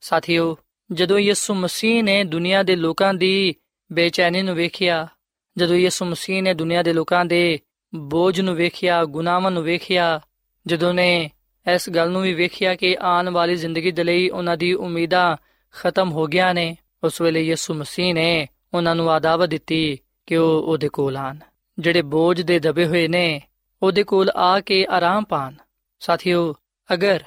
[0.00, 0.56] ਸਾਥੀਓ,
[0.92, 3.54] ਜਦੋਂ ਯਿਸੂ ਮਸੀਹ ਨੇ ਦੁਨੀਆ ਦੇ ਲੋਕਾਂ ਦੀ
[3.92, 5.08] ਬੇਚੈਨੀ ਨੂੰ ਵੇਖਿਆ,
[5.56, 7.58] ਜਦੋਂ ਯਿਸੂ ਮਸੀਹ ਨੇ ਦੁਨੀਆ ਦੇ ਲੋਕਾਂ ਦੇ
[7.94, 10.20] ਬੋਝ ਨੂੰ ਵੇਖਿਆ, ਗੁਨਾਹਾਂ ਨੂੰ ਵੇਖਿਆ,
[10.66, 11.30] ਜਦੋਂ ਨੇ
[11.74, 15.36] ਇਸ ਗੱਲ ਨੂੰ ਵੀ ਵੇਖਿਆ ਕਿ ਆਉਣ ਵਾਲੀ ਜ਼ਿੰਦਗੀ ਦੇ ਲਈ ਉਹਨਾਂ ਦੀ ਉਮੀਦਾਂ
[15.72, 20.62] ਖਤਮ ਹੋ ਗਿਆ ਨੇ, ਉਸ ਵੇਲੇ ਯਿਸੂ ਮਸੀਹ ਨੇ ਉਹਨਾਂ ਨੂੰ ਆਦਾਵਤ ਦਿੱਤੀ ਕਿ ਉਹ
[20.62, 21.38] ਉਹਦੇ ਕੋਲ ਆਣ
[21.78, 23.42] ਜਿਹੜੇ ਬੋਝ ਦੇ ਦਬੇ ਹੋਏ ਨੇ
[23.82, 25.54] ਉਹਦੇ ਕੋਲ ਆ ਕੇ ਆਰਾਮ ਪਾਣ।
[26.00, 26.54] ਸਾਥੀਓ,
[26.92, 27.24] ਅਗਰ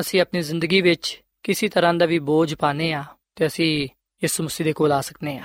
[0.00, 3.04] ਅਸੀਂ ਆਪਣੀ ਜ਼ਿੰਦਗੀ ਵਿੱਚ ਕਿਸੇ ਤਰ੍ਹਾਂ ਦਾ ਵੀ ਬੋਝ ਪਾਨੇ ਆ
[3.36, 3.84] ਤੇ ਅਸੀਂ
[4.22, 5.44] ਯਿਸੂ ਮਸੀਹ ਦੇ ਕੋਲ ਆ ਸਕਨੇ ਆ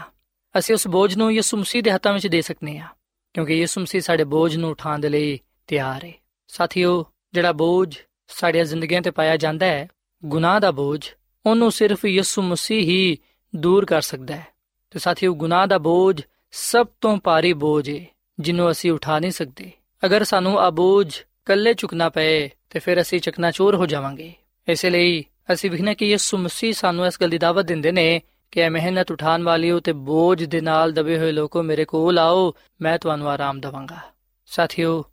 [0.59, 2.87] ਅਸੀਂ ਉਸ ਬੋਝ ਨੂੰ ਯਿਸੂ ਮਸੀਹ ਦੇ ਹੱਥਾਂ ਵਿੱਚ ਦੇ ਸਕਨੇ ਆ
[3.33, 6.13] ਕਿਉਂਕਿ ਯਿਸੂ ਮਸੀਹ ਸਾਡੇ ਬੋਝ ਨੂੰ ਉਠਾਉਣ ਦੇ ਲਈ ਤਿਆਰ ਹੈ।
[6.47, 9.87] ਸਾਥੀਓ, ਜਿਹੜਾ ਬੋਝ ਸਾਡੀਆਂ ਜ਼ਿੰਦਗੀਆਂ ਤੇ ਪਾਇਆ ਜਾਂਦਾ ਹੈ,
[10.25, 11.09] ਗੁਨਾਹ ਦਾ ਬੋਝ,
[11.45, 13.17] ਉਹਨੂੰ ਸਿਰਫ ਯਿਸੂ ਮਸੀਹ ਹੀ
[13.55, 14.47] ਦੂਰ ਕਰ ਸਕਦਾ ਹੈ।
[14.91, 18.05] ਤੇ ਸਾਥੀਓ, ਗੁਨਾਹ ਦਾ ਬੋਝ ਸਭ ਤੋਂ ਭਾਰੀ ਬੋਝ ਹੈ,
[18.39, 19.71] ਜਿਹਨੂੰ ਅਸੀਂ ਉਠਾ ਨਹੀਂ ਸਕਦੇ।
[20.05, 24.33] ਅਗਰ ਸਾਨੂੰ ਆ ਬੋਝ ਕੱਲੇ ਚੁੱਕਣਾ ਪਏ, ਤੇ ਫਿਰ ਅਸੀਂ ਚਕਨਾਚੂਰ ਹੋ ਜਾਵਾਂਗੇ।
[24.67, 28.59] ਇਸੇ ਲਈ ਅਸੀਂ ਵਿਖਣਾ ਕਿ ਯਿਸੂ ਮਸੀਹ ਸਾਨੂੰ ਇਸ ਗੱਲ ਦੀ ਦਾਵਤ ਦਿੰਦੇ ਨੇ ਕਿ
[28.59, 32.99] ਇਹ ਮਿਹਨਤ ਉਠਾਣ ਵਾਲਿਓ ਤੇ ਬੋਝ ਦੇ ਨਾਲ ਦਬੇ ਹੋਏ ਲੋਕੋ ਮੇਰੇ ਕੋਲ ਆਓ, ਮੈਂ
[32.99, 33.97] ਤੁਹਾਨੂੰ ਆਰਾਮ ਦਵਾਂਗਾ।
[34.45, 35.05] ਸਾਥੀਓ,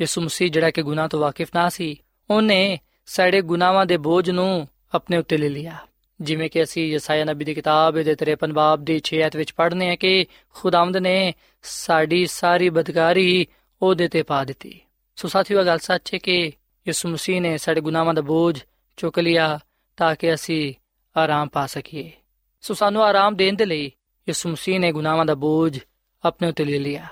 [0.00, 4.68] ਯਿਸੂ ਮਸੀਹ ਜਿਹੜਾ ਕਿ ਗੁਨਾਹ ਤੋਂ ਵਾਕਿਫ ਨਾ ਸੀ, ਉਹਨੇ ਸਾਡੇ ਗੁਨਾਹਾਂ ਦੇ ਬੋਝ ਨੂੰ
[4.94, 5.76] ਆਪਣੇ ਉੱਤੇ ਲੈ ਲਿਆ।
[6.20, 9.90] ਜਿਵੇਂ ਕਿ ਅਸੀਂ ਯਸਾਇਆ ਨਬੀ ਦੀ ਕਿਤਾਬ ਦੇ 53 ਬਾਬ ਦੀ 6 ਐਤ ਵਿੱਚ ਪੜ੍ਹਨੇ
[9.90, 13.46] ਆ ਕਿ ਖੁਦਾਵੰਦ ਨੇ ਸਾਡੀ ਸਾਰੀ ਬਦਕਾਰੀ
[13.82, 14.80] ਉਹਦੇ ਤੇ ਪਾ ਦਿੱਤੀ।
[15.16, 16.52] ਸੋ ਸਾਥੀਓ ਗੱਲ ਸੱਚ ਹੈ ਕਿ
[16.88, 18.60] ਯਿਸੂ ਮਸੀਹ ਨੇ ਸਾਡੇ ਗੁਨਾਹਾਂ ਦਾ ਬੋਝ
[18.96, 19.60] ਚੁੱਕ ਲਿਆ
[19.96, 20.74] ਤਾਂ ਕਿ ਅਸੀਂ
[21.16, 22.12] ਆਰਾਮ ਪਾ ਸਕੀਏ।
[22.60, 23.84] ਸੋ ਸਾਨੂੰ ਆਰਾਮ ਦੇਣ ਦੇ ਲਈ
[24.28, 25.78] ਯਿਸੂ ਮਸੀਹ ਨੇ ਗੁਨਾਹਾਂ ਦਾ ਬੋਝ
[26.24, 27.06] ਆਪਣੇ ਉੱਤੇ ਲੈ ਲਿਆ।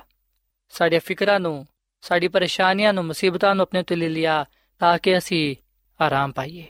[0.68, 1.66] ਸਾਡੇ ਫਿਕਰਾਂ ਨੂੰ,
[2.00, 4.44] ਸਾਡੀ ਪਰੇਸ਼ਾਨੀਆਂ ਨੂੰ, ਮੁਸੀਬਤਾਂ ਨੂੰ ਆਪਣੇ ਉੱਤੇ ਲੈ ਲਿਆ
[4.78, 5.57] ਤਾਂ ਕਿ ਅਸੀਂ
[6.00, 6.66] ਆਰਾਮ ਪਾਈਏ।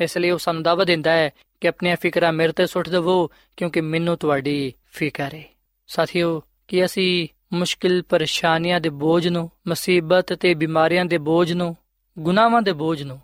[0.00, 1.30] ਇਸ ਲਈ ਉਹ ਸਾਨੂੰ ਦਾਅਵਾ ਦਿੰਦਾ ਹੈ
[1.60, 5.44] ਕਿ ਆਪਣੀਆਂ ਫਿਕਰਾਂ ਮੇਰੇ ਤੇ ਸੁੱਟ ਦੇਵੋ ਕਿਉਂਕਿ ਮੈਨੂੰ ਤੁਹਾਡੀ ਫਿਕਰ ਹੈ।
[5.86, 11.76] ਸਾਥੀਓ, ਕਿ ਅਸੀਂ ਮੁਸ਼ਕਿਲ ਪਰੇਸ਼ਾਨੀਆਂ ਦੇ ਬੋਝ ਨੂੰ, ਮੁਸੀਬਤ ਤੇ ਬਿਮਾਰੀਆਂ ਦੇ ਬੋਝ ਨੂੰ,
[12.18, 13.20] ਗੁਨਾਹਾਂ ਦੇ ਬੋਝ ਨੂੰ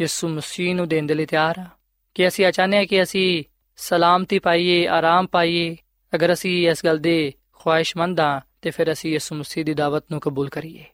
[0.00, 1.66] ਯਿਸੂ ਮਸੀਹ ਨੂੰ ਦੇਣ ਦੇ ਲਈ ਤਿਆਰ ਹਾਂ
[2.14, 3.44] ਕਿ ਅਸੀਂ ਚਾਹੁੰਦੇ ਹਾਂ ਕਿ ਅਸੀਂ
[3.76, 5.76] ਸਲਾਮਤੀ ਪਾਈਏ, ਆਰਾਮ ਪਾਈਏ,
[6.14, 10.20] ਅਗਰ ਅਸੀਂ ਇਸ ਗੱਲ ਦੇ ਖੁਆਇਸ਼ਮੰਦ ਹਾਂ, ਤੇ ਫਿਰ ਅਸੀਂ ਯਿਸੂ ਮਸੀਹ ਦੀ ਦਾਵਤ ਨੂੰ
[10.20, 10.84] ਕਬੂਲ ਕਰੀਏ।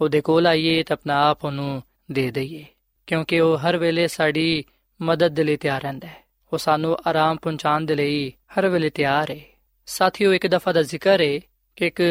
[0.00, 1.82] ਉਹਦੇ ਕੋਲ ਆਈਏ ਤੇ ਆਪਣਾ ਆਪ ਉਹਨੂੰ
[2.12, 2.64] ਦੇ ਦਈਏ,
[3.06, 4.64] ਕਿਉਂਕਿ ਉਹ ਹਰ ਵੇਲੇ ਸਾਡੀ
[5.02, 9.30] ਮਦਦ ਦੇ ਲਈ ਤਿਆਰ ਰਹਿੰਦਾ ਹੈ। ਉਹ ਸਾਨੂੰ ਆਰਾਮ ਪਹੁੰਚਾਉਣ ਦੇ ਲਈ ਹਰ ਵੇਲੇ ਤਿਆਰ
[9.30, 9.40] ਹੈ
[9.86, 11.40] ਸਾਥੀਓ, ਇੱਕ ਦਫਾ ਦਾ ਜ਼ਿਕਰ ਹੈ
[11.76, 12.02] ਕਿ ਇੱਕ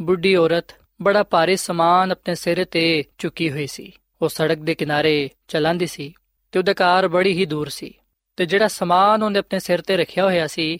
[0.00, 0.64] ਬੁੱਢੀ ਔਰਤ
[1.02, 6.14] ਬੜਾ ਭਾਰੀ ਸਮਾਨ ਆਪਣੇ ਸਿਰ ਤੇ ਚੁੱਕੀ ਹੋਈ ਸੀ। ਉਹ ਸੜਕ ਦੇ ਕਿਨਾਰੇ ਚੱਲਦੀ ਸੀ
[6.52, 7.94] ਤੇ ਉਹਦਾ ਕਾਰ ਬੜੀ ਹੀ ਦੂਰ ਸੀ
[8.36, 10.78] ਤੇ ਜਿਹੜਾ ਸਮਾਨ ਉਹਨੇ ਆਪਣੇ ਸਿਰ ਤੇ ਰੱਖਿਆ ਹੋਇਆ ਸੀ,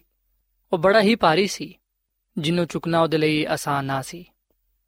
[0.72, 1.74] ਉਹ ਬੜਾ ਹੀ ਭਾਰੀ ਸੀ
[2.38, 4.24] ਜਿਹਨੂੰ ਚੁੱਕਣਾ ਉਹਦੇ ਲਈ ਆਸਾਨ ਨਾ ਸੀ।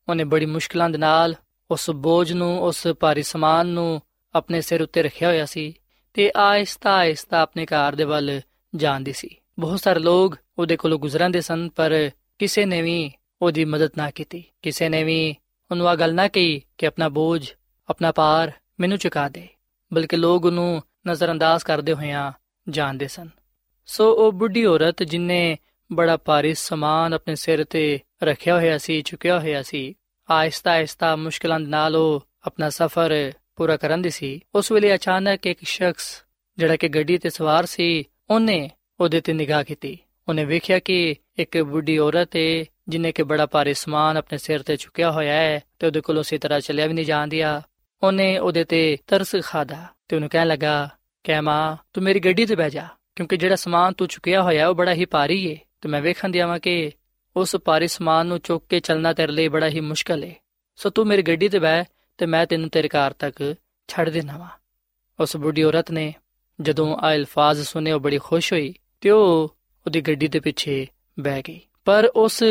[0.09, 1.35] ਉਹਨੇ ਬੜੀ ਮੁਸ਼ਕਲਾਂ ਦੇ ਨਾਲ
[1.71, 4.03] ਉਸ ਬੋਝ ਨੂੰ, ਉਸ ਭਾਰੀ ਸਮਾਨ ਨੂੰ
[4.35, 5.75] ਆਪਣੇ ਸਿਰ ਉੱਤੇ ਰੱਖਿਆ ਹੋਇਆ ਸੀ
[6.15, 8.41] ਤੇ ਆਹਿਸਤਾ ਆਹਿਸਤਾ ਆਪਣੇ ਘਰ ਦੇ ਵੱਲ
[8.75, 13.91] ਜਾਂਦੀ ਸੀ। ਬਹੁਤ ਸਾਰੇ ਲੋਕ ਉਹਦੇ ਕੋਲੋਂ ਗੁਜ਼ਰਦੇ ਸਨ, ਪਰ ਕਿਸੇ ਨੇ ਵੀ ਉਹਦੀ ਮਦਦ
[13.97, 15.35] ਨਾ ਕੀਤੀ। ਕਿਸੇ ਨੇ ਵੀ
[15.71, 17.53] ਉਹਨੂੰ ਆ ਗੱਲ ਨਾ ਕਹੀ ਕਿ ਆਪਣਾ ਬੋਝ,
[17.91, 19.49] ਆਪਣਾ ਭਾਰ ਮੈਨੂੰ ਚੁਕਾ ਦੇ,
[19.93, 22.33] ਬਲਕਿ ਲੋਕ ਉਹਨੂੰ ਨਜ਼ਰਅੰਦਾਜ਼ ਕਰਦੇ ਹੋਇਆਂ
[22.69, 23.29] ਜਾਣਦੇ ਸਨ।
[23.87, 25.59] ਸੋ ਉਹ ਬੁੱਢੀ ਔਰਤ ਜਿਨੇ
[25.93, 29.95] ਬੜਾ ਭਾਰੀ ਸਮਾਨ ਆਪਣੇ ਸਿਰ ਤੇ ਰੱਖਿਆ ਹੋਇਆ ਸੀ, ਚੁੱਕਿਆ ਹੋਇਆ ਸੀ
[30.31, 35.59] ਆਹਿਸਤਾ ਆਹਿਸਤਾ ਮੁਸ਼ਕਲਾਂ ਨਾਲ ਉਹ ਆਪਣਾ ਸਫ਼ਰ ਪੂਰਾ ਕਰਨ ਦੀ ਸੀ, ਉਸ ਵੇਲੇ ਅਚਾਨਕ ਇੱਕ
[35.63, 36.25] ਸ਼ਖਸ
[36.59, 41.59] ਜਿਹੜਾ ਕਿ ਗੱਡੀ ਤੇ ਸਵਾਰ ਸੀ, ਉਹਨੇ ਉਹਦੇ ਤੇ ਨਿਗਾਹ ਕੀਤੀ। ਉਹਨੇ ਵੇਖਿਆ ਕਿ ਇੱਕ
[41.59, 45.87] ਬੁੱਢੀ ਔਰਤ ਹੈ ਜਿਨੇ ਕਿ ਬੜਾ ਭਾਰੀ ਸਮਾਨ ਆਪਣੇ ਸਿਰ ਤੇ ਚੁੱਕਿਆ ਹੋਇਆ ਹੈ ਤੇ
[45.87, 47.63] ਉਹਦੇ ਕੋਲ ਉਸੇ ਤਰ੍ਹਾਂ ਚੱਲਿਆ ਵੀ ਨਹੀਂ ਜਾਂਦਿਆ।
[48.03, 50.89] ਉਹਨੇ ਉਹਦੇ ਤੇ ਤਰਸ ਖਾਦਾ ਤੇ ਉਹਨੂੰ ਕਹਿਣ ਲੱਗਾ
[51.25, 54.75] ਕਿ ਮਾਂ, ਤੂੰ ਮੇਰੀ ਗੱਡੀ ਤੇ ਬਹਿ ਜਾ, ਕਿਉਂਕਿ ਜਿਹੜਾ ਸਮਾਨ ਤੂੰ ਚੁੱਕਿਆ ਹੋਇਆ ਉਹ
[54.75, 56.91] ਬੜਾ ਹੀ ਭਾਰੀ ਹੈ ਤੇ ਮੈਂ ਵੇਖਣ ਦਿਆਵਾਂ ਕਿ
[57.37, 60.35] ਉਸ ਭਾਰੀ ਸਮਾਨ ਨੂੰ ਚੁੱਕ ਕੇ ਚੱਲਣਾ ਤੇਰੇ ਲਈ ਬੜਾ ਹੀ ਮੁਸ਼ਕਲ ਹੈ
[60.77, 61.85] ਸੋ ਤੂੰ ਮੇਰੀ ਗੱਡੀ ਤੇ ਬਹਿ
[62.19, 63.55] ਤੇ ਮੈਂ ਤੈਨੂੰ ਤੇਰੇ ਘਰ ਤੱਕ
[63.89, 64.49] ਛੱਡ ਦੇਣਾ ਵਾ।
[65.21, 66.15] ਉਸ ਬੁੱਢੀ ਔਰਤ ਨੇ
[66.61, 70.87] ਜਦੋਂ ਆ ਅਲਫਾਜ਼ ਸੁਨੇ ਉਹ ਬੜੀ ਖੁਸ਼ ਹੋਈ ਤੇ ਉਹ ਉਹਦੀ ਗੱਡੀ ਦੇ ਪਿੱਛੇ
[71.21, 72.43] ਬਹਿ ਗਈ। ਪਰ ਉਸ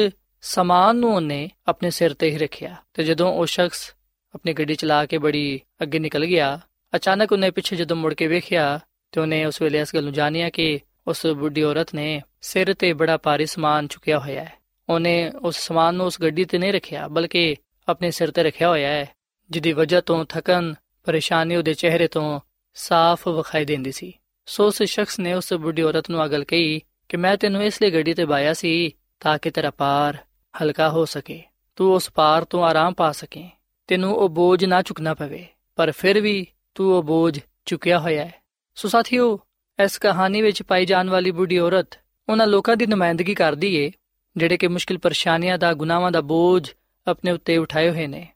[0.41, 3.95] ਸਮਾਨ ਨੂੰ ਉਹਨੇ ਆਪਣੇ ਸਿਰ ਤੇ ਹੀ ਰੱਖਿਆ ਤੇ ਜਦੋਂ ਉਹ ਸ਼ਖਸ
[4.35, 6.59] ਆਪਣੀ ਗੱਡੀ ਚਲਾ ਕੇ ਬੜੀ ਅੱਗੇ ਨਿਕਲ ਗਿਆ,
[6.95, 8.79] ਅਚਾਨਕ ਉਹਨੇ ਪਿੱਛੇ ਜਦੋਂ ਮੁੜ ਕੇ ਵੇਖਿਆ
[9.11, 12.93] ਤੇ ਉਹਨੇ ਉਸ ਵੇਲੇ ਇਸ ਗੱਲ ਨੂੰ ਜਾਣਿਆ ਕਿ ਉਸ ਬੁੱਢੀ ਔਰਤ ਨੇ ਸਿਰ ਤੇ
[12.93, 14.53] ਬੜਾ ਭਾਰੀ ਸਮਾਨ ਚੁੱਕਿਆ ਹੋਇਆ ਹੈ।
[14.89, 17.55] ਉਹਨੇ ਉਸ ਸਮਾਨ ਨੂੰ ਉਸ ਗੱਡੀ ਤੇ ਨਹੀਂ ਰੱਖਿਆ, ਬਲਕਿ
[17.89, 19.09] ਆਪਣੇ ਸਿਰ ਤੇ ਰੱਖਿਆ ਹੋਇਆ ਹੈ,
[19.51, 22.39] ਜਿਹਦੀ ਵਜ੍ਹਾ ਤੋਂ ਥਕਨ, ਪਰੇਸ਼ਾਨੀ ਉਹਦੇ ਚਿਹਰੇ ਤੋਂ
[22.73, 24.13] ਸਾਫ਼ ਵਿਖਾਈ ਦਿੰਦੀ ਸੀ।
[24.45, 27.91] ਸੋ ਉਸ ਸ਼ਖਸ ਨੇ ਉਸ ਬੁੱਢੀ ਔਰਤ ਨੂੰ ਅਗਲ ਕਹੀ ਕਿ ਮੈਂ ਤੈਨੂੰ ਇਸ ਲਈ
[27.91, 30.17] ਗੱਡੀ ਤੇ ਬਾਇਆ ਸੀ ਤਾਂ ਕਿ ਤੇਰਾ ਪਾਰ
[30.63, 31.43] ਹਲਕਾ ਹੋ ਸਕੇ,
[31.75, 33.49] ਤੂੰ ਉਸ ਪਾਰ ਤੋਂ ਆਰਾਮ ਪਾ ਸਕੇ।
[33.87, 38.33] ਤੈਨੂੰ ਉਹ ਬੋਝ ਨਾ ਚੁੱਕਣਾ ਪਵੇ, ਪਰ ਫਿਰ ਵੀ ਤੂੰ ਉਹ ਬੋਝ ਚੁੱਕਿਆ ਹੋਇਆ ਹੈ।
[38.75, 39.39] ਸੋ ਸਾਥੀਓ,
[39.83, 41.87] ਇਸ ਕਹਾਣੀ ਵਿੱਚ ਪਾਈ ਜਾਣ ਵਾਲੀ ਬੁੱਢੀ ਔਰਤ
[42.29, 43.91] ਉਹਨਾਂ ਲੋਕਾਂ ਦੀ ਨੁਮਾਇੰਦਗੀ ਕਰਦੀ ਏ,
[44.37, 46.69] ਜਿਹੜੇ ਕਿ ਮੁਸ਼ਕਿਲ ਪਰੇਸ਼ਾਨੀਆਂ ਦਾ, ਗੁਨਾਹਾਂ ਦਾ ਬੋਝ
[47.07, 48.27] ਆਪਣੇ ਉੱਤੇ ਉਠਾਏ ਹੋਏ ਨੇ।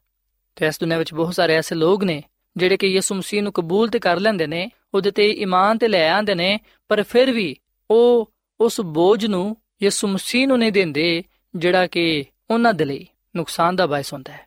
[0.56, 2.22] ਤੇ ਇਸ ਦੁਨੀਆਂ ਵਿੱਚ ਬਹੁਤ ਸਾਰੇ ਐਸੇ ਲੋਕ ਨੇ,
[2.56, 6.10] ਜਿਹੜੇ ਕਿ ਯਿਸੂ ਮਸੀਹ ਨੂੰ ਕਬੂਲ ਤੇ ਕਰ ਲੈਂਦੇ ਨੇ, ਉਹਦੇ ਤੇ ਈਮਾਨ ਤੇ ਲੈ
[6.10, 7.56] ਆਂਦੇ ਨੇ, ਪਰ ਫਿਰ ਵੀ
[7.90, 11.24] ਉਹ ਉਸ ਬੋਝ ਨੂੰ ਯਿਸੂ ਮਸੀਹ ਨੂੰ ਨਹੀਂ ਦਿੰਦੇ
[11.56, 14.40] ਜਿਹੜਾ ਕਿ ਉਹਨਾਂ ਦੇ ਲਈ ਨੁਕਸਾਨ ਦਾ ਬਾਇਸ ਹੁੰਦਾ ਹੈ।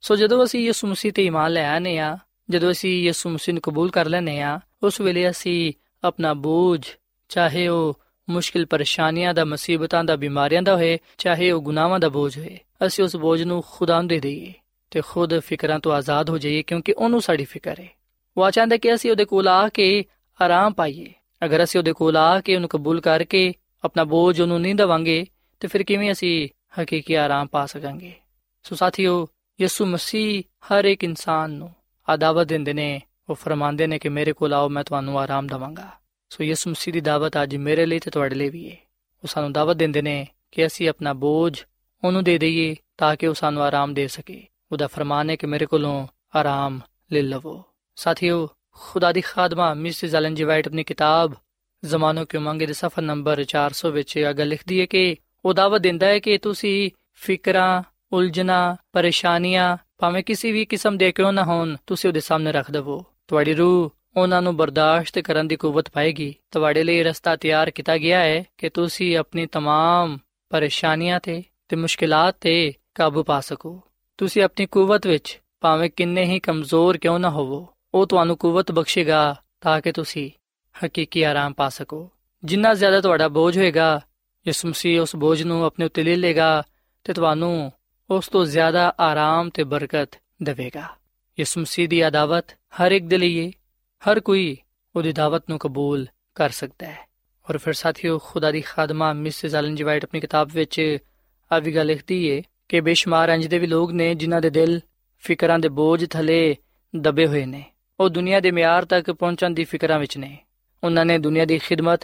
[0.00, 2.18] ਸੋ ਜਦੋਂ ਅਸੀਂ ਯਿਸੂ ਮਸੀਹ ਤੇ ਈਮਾਨ ਲੈ ਆਨੇ ਆ
[2.50, 5.72] ਜਦੋਂ ਅਸੀਂ ਯਿਸੂ ਮਸੀਹ ਨੂੰ ਕਬੂਲ ਕਰ ਲੈਨੇ ਆ ਉਸ ਵੇਲੇ ਅਸੀਂ
[6.04, 6.86] ਆਪਣਾ ਬੋਝ,
[7.28, 12.38] ਚਾਹੇ ਉਹ ਮੁਸ਼ਕਿਲ ਪਰੇਸ਼ਾਨੀਆਂ ਦਾ, ਮੁਸੀਬਤਾਂ ਦਾ, ਬਿਮਾਰੀਆਂ ਦਾ ਹੋਏ, ਚਾਹੇ ਉਹ ਗੁਨਾਹਾਂ ਦਾ ਬੋਝ
[12.38, 14.52] ਹੋਏ, ਅਸੀਂ ਉਸ ਬੋਝ ਨੂੰ ਖੁਦਾ ਨੂੰ ਦੇ ਦਈਏ
[14.90, 17.88] ਤੇ ਖੁਦ ਫਿਕਰਾਂ ਤੋਂ ਆਜ਼ਾਦ ਹੋ ਜਾਈਏ ਕਿਉਂਕਿ ਉਹਨੂੰ ਸਾਡੀ ਫਿਕਰ ਹੈ।
[18.36, 20.04] ਉਹ ਚਾਹੁੰਦਾ ਕਿ ਅਸੀਂ ਉਹਦੇ ਕੋਲ ਆ ਕੇ
[20.42, 21.12] ਆਰਾਮ ਪਾਈਏ।
[21.44, 25.26] ਅਗਰ ਅਸੀਂ ਉਹਦੇ ਕੋਲ ਆ ਕੇ ਉਹਨੂੰ ਕਬੂਲ ਕਰਕੇ ਆਪਣਾ ਬੋਝ ਉਹਨੂੰ ਨਹੀਂ ਦਵਾਂਗੇ
[25.60, 26.48] ਤੇ ਫਿਰ ਕਿਵੇਂ ਅਸੀਂ
[26.80, 28.12] ਹਕੀਕੀ ਆਰਾਮ ਪਾ ਸਕਾਂਗੇ?
[28.62, 29.28] ਸੋ ਸਾਥੀਓ,
[29.60, 34.32] ਯਿਸੂ ਮਸੀਹ ਹਰ ਇੱਕ ਇਨਸਾਨ ਨੂੰ ਆ ਆਦਾਵਤ ਦਿੰਦੇ ਨੇ, ਉਹ ਫਰਮਾਉਂਦੇ ਨੇ ਕਿ ਮੇਰੇ
[34.32, 35.88] ਕੋਲ ਆਓ, ਮੈਂ ਤੁਹਾਨੂੰ ਆਰਾਮ ਦਵਾਂਗਾ।
[36.30, 38.76] ਸੋ ਯਿਸੂ ਮਸੀਹ ਦੀ ਦਾਵਤ ਅੱਜ ਮੇਰੇ ਲਈ ਤੇ ਤੁਹਾਡੇ ਲਈ ਵੀ ਹੈ
[39.22, 41.62] ਉਹ ਸਾਨੂੰ ਦਾਵਤ ਦਿੰਦੇ ਨੇ ਕਿ ਅਸੀਂ ਆਪਣਾ ਬੋਝ
[42.04, 45.66] ਉਹਨੂੰ ਦੇ ਦਈਏ ਤਾਂ ਕਿ ਉਹ ਸਾਨੂੰ ਆਰਾਮ ਦੇ ਸਕੇ। ਉਹਦਾ ਫਰਮਾਨ ਹੈ ਕਿ ਮੇਰੇ
[45.66, 46.80] ਕੋਲੋਂ ਆਰਾਮ
[47.12, 47.64] ਲੈ ਲਵੋ।
[47.96, 51.32] ਸਾਥੀਓ, ਖੁਦਾ ਦੀ ਖਾਦਮਾ ਮਿਸਿਸ ਐਲਨ ਜੀ ਵਾਈਟ ਆਪਣੀ ਕਿਤਾਬ
[51.84, 55.81] ਜ਼ਮਾਨੋ ਕਿ ਮੰਗੇ ਦੇ ਸਫਾ ਨੰਬਰ 400 ਵਿੱਚ ਇਹ ਗੱਲ ਲਿਖਦੀ ਹੈ ਕਿ ਉਹ ਦਾਵਤ
[55.81, 61.75] ਦਿੰਦਾ ਹੈ ਕਿ ਤੁਸੀਂ ਫਿਕਰਾਂ ਉਲਝਣਾ ਪਰੇਸ਼ਾਨੀਆਂ ਭਾਵੇਂ ਕਿਸੇ ਵੀ ਕਿਸਮ ਦੇ ਕਿਉਂ ਨਾ ਹੋਣ
[61.87, 66.83] ਤੁਸੀਂ ਉਹਦੇ ਸਾਹਮਣੇ ਰੱਖ ਦਵੋ ਤੁਹਾਡੀ ਰੂਹ ਉਹਨਾਂ ਨੂੰ ਬਰਦਾਸ਼ਤ ਕਰਨ ਦੀ ਕੂਵਤ ਪਾਏਗੀ ਤੁਹਾਡੇ
[66.83, 70.17] ਲਈ ਰਸਤਾ ਤਿਆਰ ਕੀਤਾ ਗਿਆ ਹੈ ਕਿ ਤੁਸੀਂ ਆਪਣੀ तमाम
[70.51, 73.81] ਪਰੇਸ਼ਾਨੀਆਂ ਤੇ ਤੇ ਮੁਸ਼ਕਿਲਾਂ ਤੇ ਕਾਬੂ ਪਾ ਸਕੋ
[74.17, 79.35] ਤੁਸੀਂ ਆਪਣੀ ਕੂਵਤ ਵਿੱਚ ਭਾਵੇਂ ਕਿੰਨੇ ਹੀ ਕਮਜ਼ੋਰ ਕਿਉਂ ਨਾ ਹੋਵੋ ਉਹ ਤੁਹਾਨੂੰ ਕੂਵਤ ਬਖਸ਼ੇਗਾ
[79.61, 80.29] ਤਾਂ ਕਿ ਤੁਸੀਂ
[80.75, 82.09] ਹਕੀਕੀ ਆਰਾਮ ਪਾ ਸਕੋ
[82.43, 84.01] ਜਿੰਨਾ ਜ਼ਿਆਦਾ ਤੁਹਾਡਾ ਬੋਝ ਹੋਏਗਾ
[84.46, 86.62] ਯਿਸੂ ਮਸੀਹ ਉਸ ਬੋਝ ਨੂੰ ਆਪਣੇ ਉੱਤੇ ਲੈ ਲੇਗਾ
[87.04, 87.72] ਤੇ ਤੁਹਾਨੂੰ
[88.10, 90.10] ਉਸ ਤੋਂ ਜ਼ਿਆਦਾ ਆਰਾਮ ਤੇ ਬਰਕਤ
[90.42, 90.88] ਦੇਵੇਗਾ।
[91.38, 93.50] ਯਿਸੂ ਮਸੀਹ ਦੀ ਦਾਵਤ ਹਰ ਇੱਕ ਦੇ ਲਈ
[94.10, 94.56] ਹਰ ਕੋਈ
[94.96, 97.08] ਉਹਦੀ ਦਾਵਤ ਨੂੰ ਕਬੂਲ ਕਰ ਸਕਦਾ ਹੈ।
[97.50, 100.98] ਔਰ ਫਿਰ ਸਾਥੀਓ, ਖੁਦਾ ਦੀ ਖਾਦਮਾ ਮਿਸਿਸ ਐਲਨ ਜੀ ਵਾਈਟ ਆਪਣੀ ਕਿਤਾਬ ਵਿੱਚ
[101.52, 104.80] ਆ ਵੀ ਗੱਲ ਲਿਖਦੀ ਏ ਕਿ ਬੇਸ਼ੁਮਾਰ ਇੰਜ ਦੇ ਵੀ ਲੋਕ ਨੇ ਜਿਨ੍ਹਾਂ ਦੇ ਦਿਲ
[105.18, 106.56] ਫਿਕਰਾਂ ਦੇ ਬੋਝ ਥਲੇ
[106.96, 107.64] ਦਬੇ ਹੋਏ ਨੇ।
[108.00, 110.38] ਉਹ ਦੁਨੀਆ ਦੇ ਮਿਆਰ ਤੱਕ ਪਹੁੰਚਣ ਦੀ ਫਿਕਰਾਂ ਵਿੱਚ ਨੇ।
[110.84, 112.00] ਉਹਨਾਂ ਨੇ ਦੁਨੀਆ ਦੀ ਖਿਦਮਤ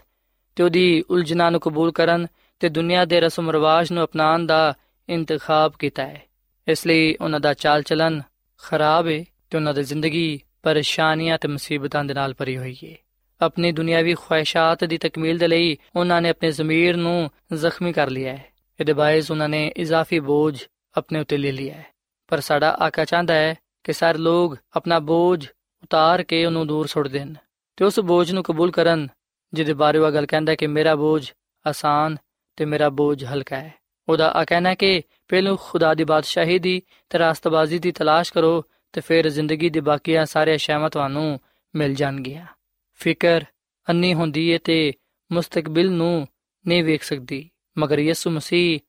[0.56, 2.26] ਤੇ ਉਹਦੀ ਉਲਝਣਾਂ ਨੂੰ ਕਬੂਲ ਕਰਨ
[2.60, 4.74] ਤੇ ਦੁਨੀਆ ਦੇ ਰਸਮ ਰਿਵਾਜ ਨੂੰ ਅਪਣਾਉਣ ਦਾ
[5.08, 6.22] ਇੰਤਖਾਬ ਕੀਤਾ ਹੈ।
[6.68, 8.22] ਇਸ ਲਈ ਉਹਨਾਂ ਦਾ ਚਾਲ ਚਲਨ
[8.62, 12.94] ਖਰਾਬ ਹੈ ਤੇ ਉਹਨਾਂ ਦੀ ਜ਼ਿੰਦਗੀ ਪਰੇਸ਼ਾਨੀਆਂ ਤੇ ਮੁਸੀਬਤਾਂ ਦੇ ਨਾਲ ਭਰੀ ਹੋਈ ਹੈ
[13.40, 18.32] ਆਪਣੀ ਦੁਨਿਆਵੀ ਖੁਆਇਸ਼ਾਂ ਦੀ ਤਕਮੀਲ ਦੇ ਲਈ ਉਹਨਾਂ ਨੇ ਆਪਣੇ ਜ਼ਮੀਰ ਨੂੰ ਜ਼ਖਮੀ ਕਰ ਲਿਆ
[18.32, 18.44] ਹੈ।
[18.80, 20.64] ਇਹਦੇ ਬਾਇਸ ਉਹਨਾਂ ਨੇ ਇਜ਼ਾਫੀ ਬੋਝ
[20.96, 21.86] ਆਪਣੇ ਉੱਤੇ ਲੈ ਲਿਆ ਹੈ।
[22.28, 25.46] ਪਰ ਸਾਡਾ ਆਕਾ ਚਾਹੁੰਦਾ ਹੈ ਕਿ ਸਾਰੇ ਲੋਕ ਆਪਣਾ ਬੋਝ
[25.82, 27.34] ਉਤਾਰ ਕੇ ਉਹਨੂੰ ਦੂਰ ਸੁੱਟ ਦੇਣ
[27.76, 29.08] ਤੇ ਉਸ ਬੋਝ ਨੂੰ ਕਬੂਲ ਕਰਨ
[29.54, 31.32] ਜਿਹਦੇ ਬਾਰੇ ਉਹ ਗੱਲ ਕਹਿੰਦਾ ਕਿ ਮੇਰਾ ਬੋਝ
[31.66, 32.16] ਆਸਾਨ
[32.56, 33.74] ਤੇ ਮੇਰਾ ਬੋਝ ਹਲਕਾ ਹੈ।
[34.08, 39.00] ਉਹਦਾ ਆ ਕਹਿਣਾ ਕਿ ਪਹਿਲੋਂ ਖੁਦਾ ਦੀ ਬਾਦਸ਼ਾਹੀ ਦੀ ਤੇ ਰਾਸਤਬਾਜ਼ੀ ਦੀ ਤਲਾਸ਼ ਕਰੋ ਤੇ
[39.00, 41.40] ਫਿਰ ਜ਼ਿੰਦਗੀ ਦੇ ਬਾਕੀਆਂ ਸਾਰੇ ਅਸ਼ਿਆਵਾਂ ਤੁਹਾਨੂੰ
[41.74, 42.46] ਮਿਲ ਜਾਣਗੀਆਂ।
[42.92, 43.44] ਫਿਕਰ
[43.88, 44.92] ਅੰਨੀ ਹੁੰਦੀ ਏ ਤੇ
[45.32, 46.28] ਮੁਸਤਕਬਲ ਨੂੰ
[46.66, 48.80] ਨਹੀਂ ਵੇਖ ਸਕਦੀ, ਮਗਰ ਯਿਸੂ ਮਸੀਹ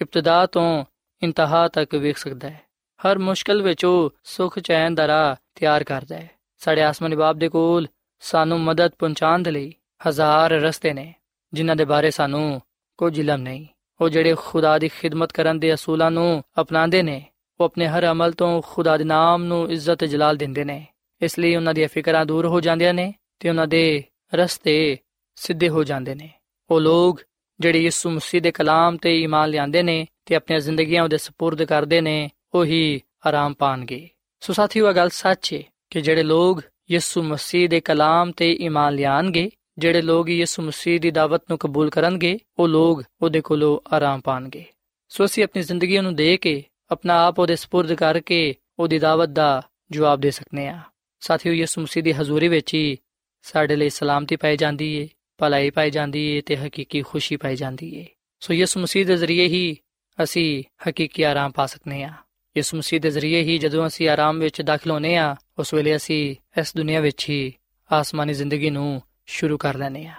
[0.00, 0.84] ਇਬਤਦਾ ਤੋਂ
[1.22, 2.60] ਇੰਤਹਾ ਤੱਕ ਵੇਖ ਸਕਦਾ ਹੈ।
[3.00, 7.48] ਹਰ ਮੁਸ਼ਕਲ ਵਿੱਚ ਉਹ ਸੁਖ ਚੈਨ ਦਾ ਰਾਹ ਤਿਆਰ ਕਰਦਾ ਹੈ। ਸਾਡੇ ਆਸਮਾਨੀ ਬਾਪ ਦੇ
[7.48, 7.88] ਕੋਲ
[8.20, 9.74] ਸਾਨੂੰ ਮਦਦ ਪਹੁੰਚਾਉਣ ਦੇ ਲਈ
[10.07, 11.13] ਹਜ਼ਾਰ ਰਸਤੇ ਨੇ
[11.53, 12.61] ਜਿਨ੍ਹਾਂ ਦੇ ਬਾਰੇ ਸਾਨੂੰ
[12.97, 13.65] ਕੁਝ ਇਲਮ ਨਹੀਂ
[14.01, 17.23] ਉਹ ਜਿਹੜੇ ਖੁਦਾ ਦੀ ਖਿਦਮਤ ਕਰਨ ਦੇ ਅਸੂਲਾਂ ਨੂੰ ਅਪਣਾਉਂਦੇ ਨੇ
[17.59, 20.85] ਉਹ ਆਪਣੇ ਹਰ ਅਮਲ ਤੋਂ ਖੁਦਾ ਦੇ ਨਾਮ ਨੂੰ ਇੱਜ਼ਤ ਜਲਾਲ ਦਿੰਦੇ ਨੇ
[21.21, 24.03] ਇਸ ਲਈ ਉਹਨਾਂ ਦੀਆਂ ਫਿਕਰਾਂ ਦੂਰ ਹੋ ਜਾਂਦੀਆਂ ਨੇ ਤੇ ਉਹਨਾਂ ਦੇ
[24.33, 24.97] ਰਸਤੇ
[25.35, 26.29] ਸਿੱਧੇ ਹੋ ਜਾਂਦੇ ਨੇ
[26.69, 27.21] ਉਹ ਲੋਕ
[27.59, 32.01] ਜਿਹੜੇ ਯਿਸੂ ਮਸੀਹ ਦੇ ਕਲਾਮ ਤੇ ਈਮਾਨ ਲਿਆਂਦੇ ਨੇ ਤੇ ਆਪਣੀਆਂ ਜ਼ਿੰਦਗੀਆਂ ਉਹਦੇ سپرد ਕਰਦੇ
[32.01, 37.69] ਨੇ ਉਹੀ ਆਰਾਮ ਪਾਣਗੇ ਸੋ ਸਾਥੀਓ ਇਹ ਗੱਲ ਸੱਚ ਹੈ ਕਿ ਜਿਹੜੇ ਲੋਕ ਯਿਸੂ ਮਸੀਹ
[37.69, 42.67] ਦੇ ਕਲਾਮ ਤੇ ਈਮਾਨ ਲਿਆਣਗੇ ਜਿਹੜੇ ਲੋਕ ਯਿਸੂ ਮਸੀਹ ਦੀ ਦਾਵਤ ਨੂੰ ਕਬੂਲ ਕਰਨਗੇ ਉਹ
[42.67, 44.65] ਲੋਕ ਉਹਦੇ ਕੋਲੋਂ ਆਰਾਮ ਪਾਣਗੇ
[45.09, 49.61] ਸੋ ਅਸੀਂ ਆਪਣੀ ਜ਼ਿੰਦਗੀ ਨੂੰ ਦੇ ਕੇ ਆਪਣਾ ਆਪ ਉਹਦੇ سپرد ਕਰਕੇ ਉਹਦੀ ਦਾਵਤ ਦਾ
[49.91, 50.79] ਜਵਾਬ ਦੇ ਸਕਨੇ ਆ
[51.19, 52.97] ਸਾਥੀਓ ਯਿਸੂ ਮਸੀਹ ਦੀ ਹਜ਼ੂਰੀ ਵਿੱਚ ਹੀ
[53.41, 57.95] ਸਾਡੇ ਲਈ ਸਲਾਮਤੀ ਪਾਈ ਜਾਂਦੀ ਏ ਭਲਾਈ ਪਾਈ ਜਾਂਦੀ ਏ ਤੇ ਹਕੀਕੀ ਖੁਸ਼ੀ ਪਾਈ ਜਾਂਦੀ
[57.95, 58.05] ਏ
[58.39, 59.77] ਸੋ ਯਿਸੂ ਮਸੀਹ ਦੇ ਜ਼ਰੀਏ ਹੀ
[60.23, 62.13] ਅਸੀਂ ਹਕੀਕੀ ਆਰਾਮ ਪਾ ਸਕਨੇ ਆ
[62.57, 66.35] ਯਿਸੂ ਮਸੀਹ ਦੇ ਜ਼ਰੀਏ ਹੀ ਜਦੋਂ ਅਸੀਂ ਆਰਾਮ ਵਿੱਚ ਦਾਖਲ ਹੋਨੇ ਆ ਉਸ ਵੇਲੇ ਅਸੀਂ
[66.59, 67.53] ਇਸ ਦੁਨੀਆ ਵਿੱਚ ਹੀ
[67.91, 70.13] ਆਸਮਾਨੀ ਜ਼ਿੰਦਗੀ ਨੂੰ ਸ਼ੁਰੂ ਕਰ ਲੈਨੇ ਆ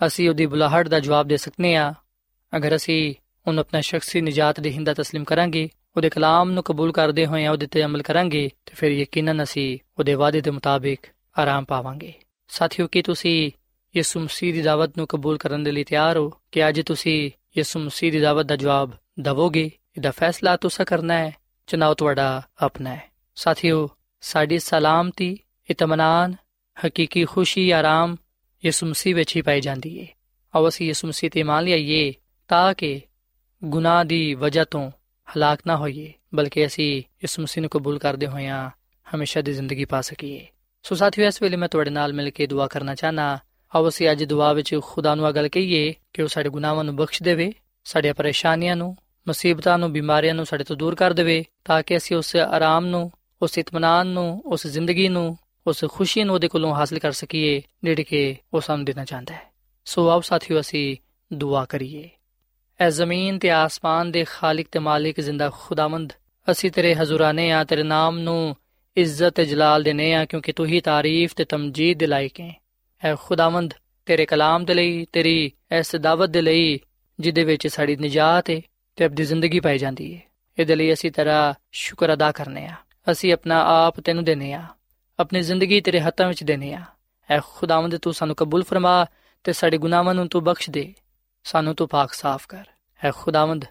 [0.00, 1.92] ਅਸੀਂ ਉਹਦੀ ਬੁਲਾਹਟ ਦਾ ਜਵਾਬ ਦੇ ਸਕਨੇ ਆ
[2.52, 3.14] ਅਗਰ ਅਸੀਂ
[3.46, 7.66] ਉਹਨੂੰ ਆਪਣਾ ਸ਼ਖਸੀ ਨਜਾਤ ਦੇ ਹਿੰਦਾ تسلیم ਕਰਾਂਗੇ ਉਹਦੇ ਕਲਾਮ ਨੂੰ ਕਬੂਲ ਕਰਦੇ ਹੋਏ ਉਹਦੇ
[7.66, 11.06] ਤੇ ਅਮਲ ਕਰਾਂਗੇ ਤੇ ਫਿਰ ਯਕੀਨਨ ਅਸੀਂ ਉਹਦੇ ਵਾਅਦੇ ਦੇ ਮੁਤਾਬਿਕ
[11.38, 12.12] ਆਰਾਮ ਪਾਵਾਂਗੇ
[12.50, 13.50] ਸਾਥੀਓ ਕੀ ਤੁਸੀਂ
[13.94, 17.80] ਯਿਸੂ ਮਸੀਹ ਦੀ ਦਾਵਤ ਨੂੰ ਕਬੂਲ ਕਰਨ ਦੇ ਲਈ ਤਿਆਰ ਹੋ ਕਿ ਅੱਜ ਤੁਸੀਂ ਯਿਸੂ
[17.80, 21.32] ਮਸੀਹ ਦੀ ਦਾਵਤ ਦਾ ਜਵਾਬ ਦਵੋਗੇ ਇਹਦਾ ਫੈਸਲਾ ਤੁਸੀਂ ਕਰਨਾ ਹੈ
[21.68, 23.88] ਚਨਾਉ ਤੁਹਾਡਾ ਆਪਣਾ ਹੈ ਸਾਥੀਓ
[24.22, 25.36] ਸਾਡੀ ਸਲਾਮਤੀ
[25.68, 26.34] ਇਤਮਾਨਾਨ
[26.76, 28.16] ਹਕੀਕੀ ਖੁਸ਼ੀ ਆਰਾਮ
[28.65, 30.07] ਯਿਸੂ ਮਸੀਹ ਵਿੱਚ ਹੀ ਪਾਈ ਜਾਂਦੀ ਹੈ
[30.55, 32.13] ਆਓ ਅਸੀਂ ਯਿਸੂ ਮਸੀਹ ਤੇ ਮੰਨ ਲਈਏ
[32.47, 33.01] ਤਾਂ ਕਿ
[33.63, 34.91] ਗੁਨਾਹ ਦੀ ਵਜ੍ਹਾ ਤੋਂ
[35.27, 38.69] ਹਲਾਕ ਨਾ ਹੋਈਏ, ਬਲਕਿ ਅਸੀਂ ਯਿਸੂ ਮਸੀਹ ਨੂੰ ਕਬੂਲ ਕਰਦੇ ਹੋਇਆਂ
[39.15, 40.47] ਹਮੇਸ਼ਾ ਦੀ ਜ਼ਿੰਦਗੀ ਪਾ ਸਕੀਏ।
[40.83, 43.39] ਸੋ ਸਾਥੀਓ, ਇਸ ਵੇਲੇ ਮੈਂ ਤੁਹਾਡੇ ਨਾਲ ਮਿਲ ਕੇ ਦੁਆ ਕਰਨਾ ਚਾਹਨਾ
[43.75, 47.23] ਆਓ ਅਸੀਂ ਅੱਜ ਦੁਆ ਵਿੱਚ ਖੁਦਾ ਨੂੰ ਅਗਲ ਕਹੀਏ ਕਿ ਉਹ ਸਾਡੇ ਗੁਨਾਹਾਂ ਨੂੰ ਬਖਸ਼
[47.23, 51.97] ਦੇਵੇ, ਸਾਡੀਆਂ ਪਰੇਸ਼ਾਨੀਆਂ ਨੂੰ, ਮੁਸੀਬਤਾਂ ਨੂੰ, ਬਿਮਾਰੀਆਂ ਨੂੰ ਸਾਡੇ ਤੋਂ ਦੂਰ ਕਰ ਦੇਵੇ, ਤਾਂ ਕਿ
[51.97, 56.73] ਅਸੀਂ ਉਸ ਆਰਾਮ ਨੂੰ, ਉਸ ਇਤਮਾਨਾਨ ਨੂੰ, ਉਸ ਜ਼ਿੰਦਗੀ ਨੂੰ ਉਸ ਖੁਸ਼ੀ ਨੂੰ ਉਹਦੇ ਕੋਲੋਂ
[56.75, 59.41] ਹਾਸਲ ਕਰ ਸਕੀਏ ਜਿਹੜੀ ਕਿ ਉਹ ਸਾਨੂੰ ਦੇਣਾ ਚਾਹੁੰਦਾ ਹੈ
[59.87, 60.95] ਸੋ ਆਓ ਸਾਥੀਓ ਅਸੀਂ
[61.31, 62.09] ਦੁਆ ਕਰੀਏ
[62.79, 66.13] ਐ ਜ਼ਮੀਨ ਤੇ ਆਸਮਾਨ ਦੇ ਖਾਲਕ ਤੇ ਮਾਲਿਕ ਜ਼ਿੰਦਾ ਖੁਦਾਵੰਦ
[66.47, 68.55] ਅਸੀਂ ਤੇਰੇ ਹਜ਼ੂਰਾਨੇ ਆ ਤੇਰੇ ਨਾਮ ਨੂੰ
[68.97, 72.53] ਇੱਜ਼ਤ ਤੇ ਜਲਾਲ ਦੇਨੇ ਆ ਕਿਉਂਕਿ ਤੂੰ ਹੀ ਤਾਰੀਫ ਤੇ ਤਮਜੀਦ ਦੇ ਲਾਇਕ ਹੈ
[73.03, 73.73] ਐ ਖੁਦਾਵੰਦ
[74.07, 76.79] ਤੇਰੇ ਕਲਾਮ ਦੇ ਲਈ ਤੇਰੀ ਇਸ ਦਾਵਤ ਦੇ ਲਈ
[77.19, 78.61] ਜਿਦੇ ਵਿੱਚ ਸਾਡੀ ਨਜਾਤ ਹੈ
[78.97, 80.21] ਤੇ ਅਬਦੀ ਜ਼ਿੰਦਗੀ ਪਾਈ ਜਾਂਦੀ ਹੈ
[80.57, 82.75] ਇਹਦੇ ਲਈ ਅਸੀਂ ਤੇਰਾ ਸ਼ੁਕਰ ਅਦਾ ਕਰਨੇ ਆ
[83.11, 84.63] ਅਸੀਂ ਆਪਣਾ ਆਪ ਤੈਨੂੰ ਦੇਨੇ ਆ
[85.20, 86.84] ਆਪਣੀ ਜ਼ਿੰਦਗੀ ਤੇਰੇ ਹੱਥਾਂ ਵਿੱਚ ਦੇਨੇ ਆ
[87.30, 89.06] ਐ ਖੁਦਾਵੰਦ ਤੂੰ ਸਾਨੂੰ ਕਬੂਲ ਫਰਮਾ
[89.44, 90.94] ਤੇ ਸਾਡੇ ਗੁਨਾਹਾਂ ਨੂੰ ਤੂੰ ਬਖਸ਼ ਦੇ
[91.44, 92.64] ਸਾਨੂੰ ਤੂੰ ਪਾਕ ਸਾਫ਼ ਕਰ
[93.04, 93.64] ਐ ਖੁਦਾਵੰਦ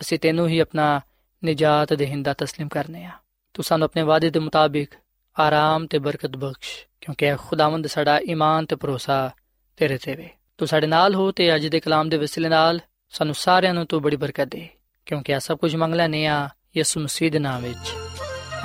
[0.00, 1.00] ਅਸੀਂ ਤੈਨੂੰ ਹੀ ਆਪਣਾ
[1.44, 3.10] ਨਜਾਤ ਦੇਹਿੰਦਾ تسلیم ਕਰਨੇ ਆ
[3.54, 4.94] ਤੂੰ ਸਾਨੂੰ ਆਪਣੇ ਵਾਅਦੇ ਦੇ ਮੁਤਾਬਿਕ
[5.38, 6.68] ਆਰਾਮ ਤੇ ਬਰਕਤ ਬਖਸ਼
[7.00, 9.30] ਕਿਉਂਕਿ ਐ ਖੁਦਾਵੰਦ ਸਾਡਾ ਈਮਾਨ ਤੇ ਭਰੋਸਾ
[9.76, 10.28] ਤੇਰੇ ਤੇ ਵੇ
[10.58, 14.02] ਤੂੰ ਸਾਡੇ ਨਾਲ ਹੋ ਤੇ ਅੱਜ ਦੇ ਕਲਾਮ ਦੇ ਵਸਿਲੇ ਨਾਲ ਸਾਨੂੰ ਸਾਰਿਆਂ ਨੂੰ ਤੂੰ
[14.02, 14.68] ਬੜੀ ਬਰਕਤ ਦੇ
[15.06, 17.92] ਕਿਉਂਕਿ ਆ ਸਭ ਕੁਝ ਮੰਗ ਲੈਨੇ ਆ ਯਿਸੂ ਮਸੀਹ ਦੇ ਨਾਮ ਵਿੱਚ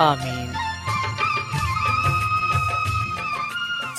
[0.00, 0.52] ਆਮੀਨ